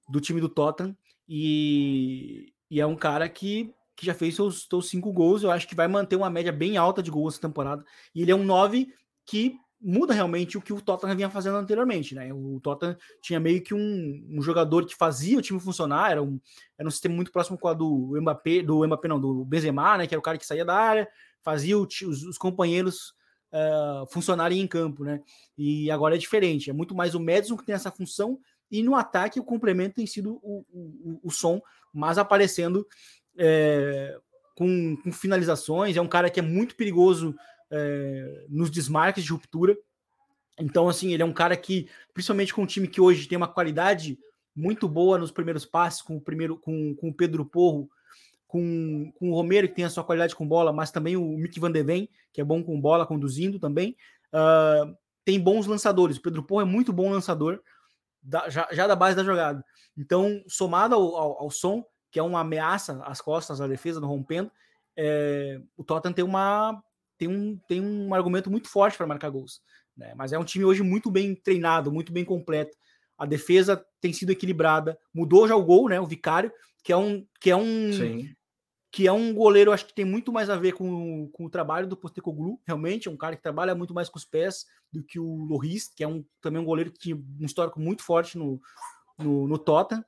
[0.09, 0.97] do time do Tottenham
[1.29, 5.42] e, e é um cara que que já fez seus, seus cinco gols.
[5.42, 7.84] Eu acho que vai manter uma média bem alta de gols essa temporada.
[8.14, 8.88] E ele é um 9
[9.26, 12.32] que muda realmente o que o Tottenham vinha fazendo anteriormente, né?
[12.32, 16.40] O Tottenham tinha meio que um, um jogador que fazia o time funcionar, era um,
[16.78, 20.07] era um sistema muito próximo com a do Mbappé, do Mbappé não, do Benzema, né?
[20.07, 21.09] Que era o cara que saía da área,
[21.42, 23.14] fazia o, os, os, companheiros
[23.53, 25.20] uh, funcionarem em campo, né?
[25.57, 28.38] E agora é diferente, é muito mais o Madison que tem essa função
[28.70, 31.61] e no ataque o complemento tem sido o, o, o som,
[31.92, 32.86] mas aparecendo
[33.39, 34.18] é,
[34.55, 37.34] com, com, finalizações, é um cara que é muito perigoso
[37.70, 39.76] é, nos desmarques de ruptura.
[40.59, 43.47] Então, assim, ele é um cara que, principalmente com um time que hoje tem uma
[43.47, 44.18] qualidade
[44.55, 47.89] muito boa nos primeiros passes, com o primeiro, com, com o Pedro Porro,
[48.49, 51.61] com, com o Romero, que tem a sua qualidade com bola, mas também o Mick
[51.61, 53.97] Van de Ven, que é bom com bola, conduzindo também.
[54.32, 56.16] Uh, tem bons lançadores.
[56.16, 57.61] O Pedro Porro é muito bom lançador,
[58.20, 59.64] da, já, já, da base da jogada.
[59.97, 64.07] Então, somado ao, ao, ao som, que é uma ameaça às costas da defesa, no
[64.07, 64.51] rompendo,
[64.97, 66.83] é, o Tottenham tem, uma,
[67.17, 69.61] tem, um, tem um argumento muito forte para marcar gols.
[69.97, 70.13] Né?
[70.17, 72.77] Mas é um time hoje muito bem treinado, muito bem completo.
[73.17, 74.99] A defesa tem sido equilibrada.
[75.13, 76.01] Mudou já o gol, né?
[76.01, 76.53] O Vicário,
[76.85, 78.35] que é um que é um Sim.
[78.93, 81.89] que é um goleiro, acho que tem muito mais a ver com, com o trabalho
[81.89, 82.61] do Postecoglou.
[82.65, 85.89] Realmente é um cara que trabalha muito mais com os pés do que o Loris,
[85.89, 88.61] que é um também um goleiro que tinha um histórico muito forte no
[89.19, 90.05] no, no Tottenham.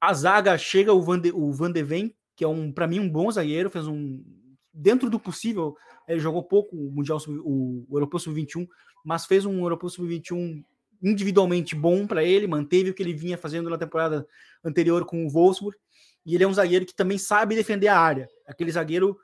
[0.00, 3.00] A zaga chega o Van de, o Van de Ven, que é um para mim
[3.00, 4.24] um bom zagueiro, fez um
[4.72, 5.76] dentro do possível,
[6.08, 8.66] ele jogou pouco o Mundial o, o Europeu Sub-21,
[9.04, 10.64] mas fez um Europeu Sub-21
[11.02, 14.26] individualmente bom para ele, manteve o que ele vinha fazendo na temporada
[14.64, 15.76] anterior com o Wolfsburg,
[16.24, 19.18] e ele é um zagueiro que também sabe defender a área, aquele zagueiro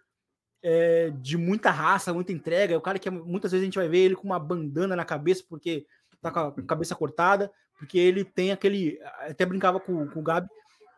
[0.63, 3.89] é, de muita raça, muita entrega, é o cara que muitas vezes a gente vai
[3.89, 5.87] ver ele com uma bandana na cabeça porque
[6.21, 10.49] tá com a cabeça cortada, porque ele tem aquele, até brincava com, com o Gabi,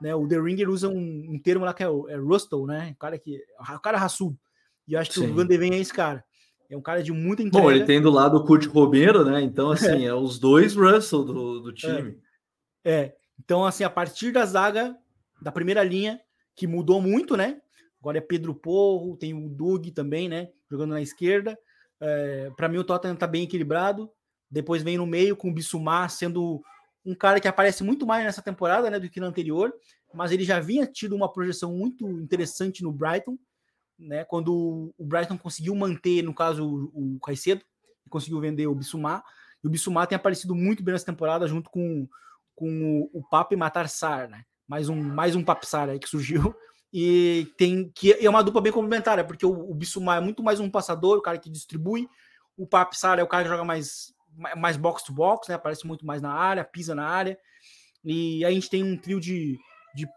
[0.01, 0.15] né?
[0.15, 2.93] O The Ringer usa um, um termo lá que é, é Rustle, né?
[2.95, 3.41] O cara que.
[3.59, 4.39] O cara raçudo.
[4.87, 5.31] E eu acho que Sim.
[5.31, 6.25] o Van é esse cara.
[6.71, 7.65] É um cara de muita entrega.
[7.65, 9.41] Bom, ele tem do lado o Kurt Romero, né?
[9.41, 12.19] Então, assim, é, é os dois Russell do, do time.
[12.85, 12.93] É.
[12.93, 13.17] é.
[13.39, 14.97] Então, assim, a partir da zaga,
[15.41, 16.21] da primeira linha,
[16.55, 17.61] que mudou muito, né?
[18.01, 20.51] Agora é Pedro Porro, tem o Doug também, né?
[20.71, 21.59] Jogando na esquerda.
[22.01, 24.11] É, para mim, o Tottenham tá bem equilibrado.
[24.51, 26.63] Depois vem no meio com o Bissumar sendo
[27.09, 29.73] um cara que aparece muito mais nessa temporada né, do que na anterior,
[30.13, 33.39] mas ele já vinha tido uma projeção muito interessante no Brighton,
[33.99, 34.25] né?
[34.25, 37.65] Quando o Brighton conseguiu manter, no caso, o, Caicedo,
[38.11, 39.25] conseguiu vender o Bissumar,
[39.65, 42.07] e o Bissumar tem aparecido muito bem nessa temporada junto com,
[42.55, 44.45] com o, o Pape Matarsar, né?
[44.67, 46.55] Mais um, mais um Papsar aí que surgiu.
[46.93, 50.71] E tem que é uma dupla bem complementar, porque o, o é muito mais um
[50.71, 52.09] passador, o cara que distribui,
[52.57, 54.15] o Papsar é o cara que joga mais
[54.57, 55.55] mais box to box, né?
[55.55, 57.39] Aparece muito mais na área, pisa na área.
[58.05, 59.59] E a gente tem um trio de,
[59.95, 60.09] de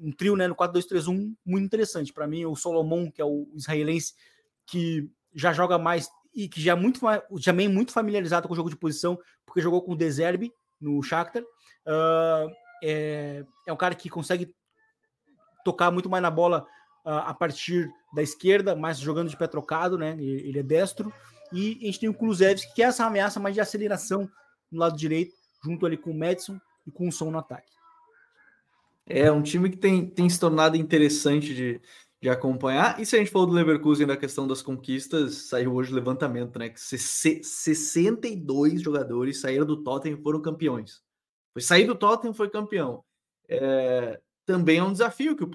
[0.00, 4.14] um trio, né, no 4-2-3-1 muito interessante para mim, o Solomon, que é o israelense
[4.66, 8.68] que já joga mais e que já é muito é muito familiarizado com o jogo
[8.68, 11.42] de posição, porque jogou com o Deserbe no Shakhtar.
[11.42, 12.50] Uh,
[12.82, 14.54] é, é um cara que consegue
[15.64, 16.66] tocar muito mais na bola
[17.04, 20.16] uh, a partir da esquerda, mais jogando de pé trocado, né?
[20.18, 21.12] Ele é destro.
[21.52, 24.28] E a gente tem o Kulusevski, que é essa ameaça mais de aceleração
[24.70, 25.34] no lado direito,
[25.64, 27.72] junto ali com o Madison e com o Som no ataque.
[29.06, 31.80] É um time que tem, tem se tornado interessante de,
[32.20, 33.00] de acompanhar.
[33.00, 36.58] E se a gente falou do Leverkusen da questão das conquistas, saiu hoje o levantamento,
[36.58, 36.68] né?
[36.68, 41.02] Que 62 jogadores saíram do Tottenham e foram campeões.
[41.52, 43.04] Foi sair do Tottenham foi campeão.
[43.48, 45.50] É, também é um desafio que o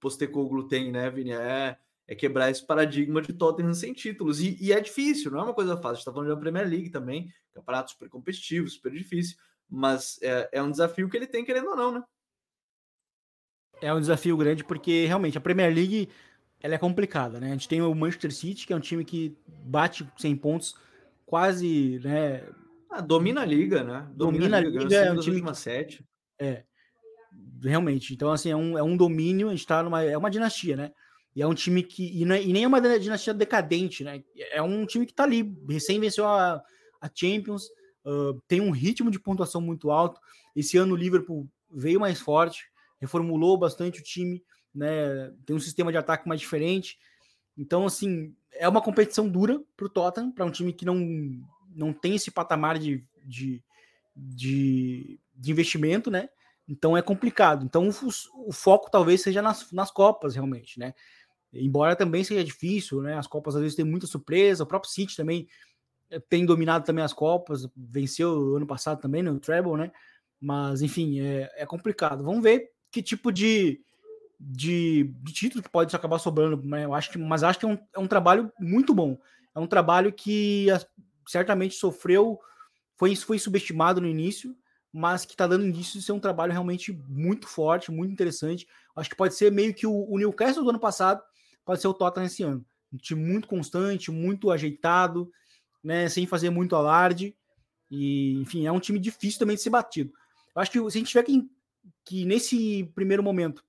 [0.00, 1.32] Postecoglou tem, né, Vini?
[1.32, 1.78] É,
[2.12, 4.40] é quebrar esse paradigma de Tottenham sem títulos.
[4.40, 5.90] E, e, é difícil, não é uma coisa fácil.
[5.90, 9.36] A gente tá falando de uma Premier League também, campeonato super competitivo, super difícil.
[9.68, 12.02] Mas é, é um desafio que ele tem, querendo ou não, né?
[13.82, 16.08] é um desafio grande porque realmente a Premier League
[16.60, 17.48] ela é complicada, né?
[17.48, 20.76] A gente tem o Manchester City, que é um time que bate 100 pontos
[21.26, 22.44] quase, né?
[22.88, 24.08] Ah, domina a liga, né?
[24.14, 25.54] Domina, domina a liga, liga é um time que...
[25.54, 26.06] sete.
[26.38, 26.62] É,
[27.60, 28.14] realmente.
[28.14, 29.48] Então assim é um, é um domínio.
[29.48, 30.92] A gente tá numa é uma dinastia, né?
[31.34, 34.22] E é um time que e, é, e nem é uma dinastia decadente, né?
[34.50, 36.62] É um time que tá ali recém venceu a,
[37.00, 37.64] a Champions,
[38.04, 40.20] uh, tem um ritmo de pontuação muito alto.
[40.54, 42.70] Esse ano o Liverpool veio mais forte
[43.02, 45.34] reformulou bastante o time, né?
[45.44, 46.96] Tem um sistema de ataque mais diferente.
[47.58, 50.96] Então, assim, é uma competição dura para o Tottenham, para um time que não,
[51.74, 53.60] não tem esse patamar de, de,
[54.14, 56.28] de, de investimento, né?
[56.68, 57.64] Então é complicado.
[57.64, 60.94] Então o, o, foco talvez seja nas, nas Copas, realmente, né?
[61.52, 63.16] Embora também seja difícil, né?
[63.16, 64.64] As Copas às vezes tem muita surpresa.
[64.64, 65.46] O próprio City também
[66.10, 69.92] eh, tem dominado também as Copas, venceu ano passado também no Treble, né?
[70.40, 72.24] Mas enfim, é, é complicado.
[72.24, 73.80] Vamos ver que tipo de,
[74.38, 76.84] de, de título que pode acabar sobrando, né?
[76.84, 79.18] Eu acho que, mas acho que é um, é um trabalho muito bom.
[79.54, 80.66] É um trabalho que
[81.26, 82.40] certamente sofreu,
[82.96, 84.56] foi, foi subestimado no início,
[84.92, 88.66] mas que está dando indício de ser um trabalho realmente muito forte, muito interessante.
[88.94, 91.22] Acho que pode ser meio que o, o Newcastle do ano passado,
[91.64, 92.64] pode ser o Tottenham esse ano.
[92.92, 95.30] Um time muito constante, muito ajeitado,
[95.82, 97.36] né, sem fazer muito alarde.
[97.90, 100.12] E, enfim, é um time difícil também de ser batido.
[100.54, 101.48] Eu acho que se a gente tiver que
[102.04, 103.64] que nesse primeiro momento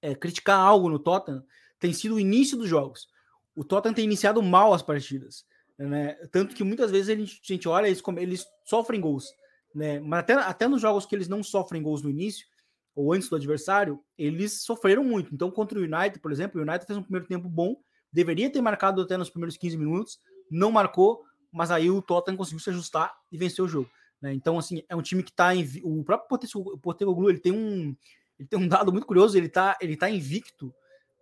[0.00, 1.44] é, criticar algo no Tottenham
[1.78, 3.08] tem sido o início dos jogos.
[3.54, 5.44] O Tottenham tem iniciado mal as partidas,
[5.76, 6.14] né?
[6.30, 9.26] Tanto que muitas vezes a gente, a gente olha, eles, eles sofrem gols,
[9.74, 10.00] né?
[10.00, 12.46] Mas até, até nos jogos que eles não sofrem gols no início,
[12.94, 15.32] ou antes do adversário, eles sofreram muito.
[15.34, 17.76] Então, contra o United, por exemplo, o United fez um primeiro tempo bom,
[18.12, 20.18] deveria ter marcado até nos primeiros 15 minutos,
[20.50, 23.88] não marcou, mas aí o Tottenham conseguiu se ajustar e venceu o jogo.
[24.20, 24.32] Né?
[24.34, 25.66] Então, assim, é um time que está em.
[25.82, 26.38] O próprio
[26.80, 27.96] Postecoglou, ele tem um.
[28.38, 30.72] Ele tem um dado muito curioso, ele está ele tá invicto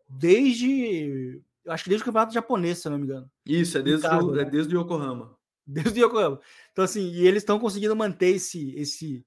[0.09, 1.41] desde.
[1.65, 3.31] Eu acho que desde o campeonato japonês, se não me engano.
[3.45, 4.51] Isso, é desde, o, é né?
[4.51, 5.37] desde o Yokohama.
[5.67, 6.41] Desde o Yokohama.
[6.73, 8.75] Então, assim, e eles estão conseguindo manter esse.
[8.77, 9.25] esse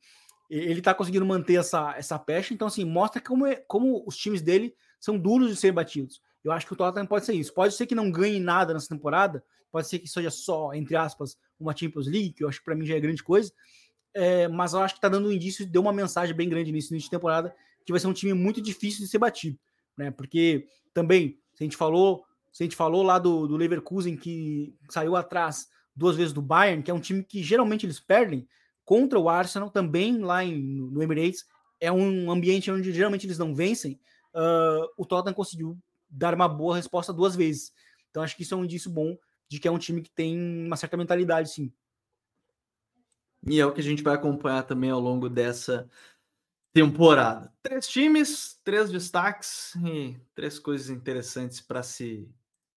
[0.50, 4.42] ele está conseguindo manter essa, essa pecha, então, assim, mostra como, é, como os times
[4.42, 6.22] dele são duros de ser batidos.
[6.44, 7.54] Eu acho que o Tottenham pode ser isso.
[7.54, 11.38] Pode ser que não ganhe nada nessa temporada, pode ser que seja só, entre aspas,
[11.60, 13.52] uma Champions League, que eu acho que para mim já é grande coisa,
[14.14, 16.92] é, mas eu acho que está dando um indício, deu uma mensagem bem grande nesse
[16.92, 19.60] início de temporada, que vai ser um time muito difícil de ser batido,
[19.98, 20.10] né?
[20.10, 24.76] Porque também, se a gente falou, se a gente falou lá do, do Leverkusen que
[24.90, 28.48] saiu atrás duas vezes do Bayern, que é um time que geralmente eles perdem,
[28.90, 31.46] contra o Arsenal, também lá em, no Emirates,
[31.80, 34.00] é um ambiente onde geralmente eles não vencem,
[34.34, 35.78] uh, o Tottenham conseguiu
[36.10, 37.72] dar uma boa resposta duas vezes.
[38.10, 39.16] Então acho que isso é um indício bom
[39.48, 40.36] de que é um time que tem
[40.66, 41.72] uma certa mentalidade, sim.
[43.46, 45.88] E é o que a gente vai acompanhar também ao longo dessa
[46.74, 47.54] temporada.
[47.62, 52.28] Três times, três destaques e três coisas interessantes para se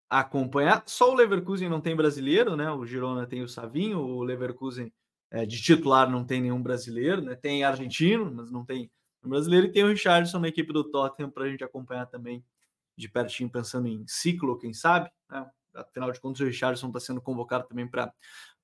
[0.09, 0.83] acompanhar.
[0.87, 2.69] Só o Leverkusen não tem brasileiro, né?
[2.69, 4.91] O Girona tem o Savinho, o Leverkusen
[5.31, 7.35] é, de titular não tem nenhum brasileiro, né?
[7.35, 8.91] Tem argentino, mas não tem
[9.23, 12.43] brasileiro e tem o Richardson na equipe do Tottenham para a gente acompanhar também
[12.97, 15.49] de pertinho, pensando em ciclo, quem sabe, né?
[15.73, 18.13] Afinal de contas, o Richardson está sendo convocado também para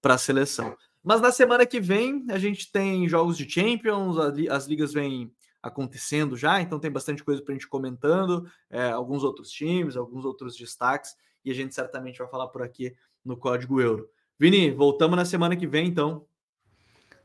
[0.04, 0.76] a seleção.
[1.02, 4.18] Mas na semana que vem a gente tem jogos de Champions,
[4.50, 9.24] as ligas vêm acontecendo já, então tem bastante coisa para a gente comentando, é, alguns
[9.24, 11.16] outros times, alguns outros destaques,
[11.46, 12.94] e a gente certamente vai falar por aqui
[13.24, 14.10] no Código Euro.
[14.38, 16.26] Vini, voltamos na semana que vem, então.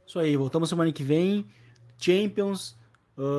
[0.06, 1.46] Isso aí, voltamos semana que vem.
[1.98, 2.76] Champions,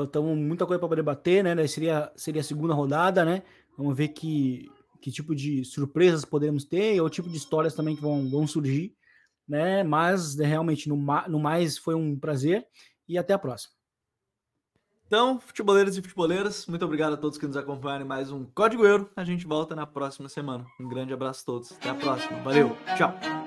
[0.05, 1.67] estamos uh, muita coisa para debater, né?
[1.67, 3.43] Seria, seria a segunda rodada, né?
[3.77, 4.69] Vamos ver que
[5.03, 8.95] que tipo de surpresas podemos ter, ou tipo de histórias também que vão, vão surgir,
[9.45, 9.83] né?
[9.83, 12.65] Mas né, realmente, no, no mais, foi um prazer
[13.05, 13.73] e até a próxima.
[15.05, 18.85] Então, futeboleiros e futeboleiras, muito obrigado a todos que nos acompanharam em mais um Código
[18.85, 19.11] Euro.
[19.17, 20.65] A gente volta na próxima semana.
[20.79, 21.73] Um grande abraço a todos.
[21.73, 22.41] Até a próxima.
[22.41, 22.75] Valeu.
[22.97, 23.42] Tchau.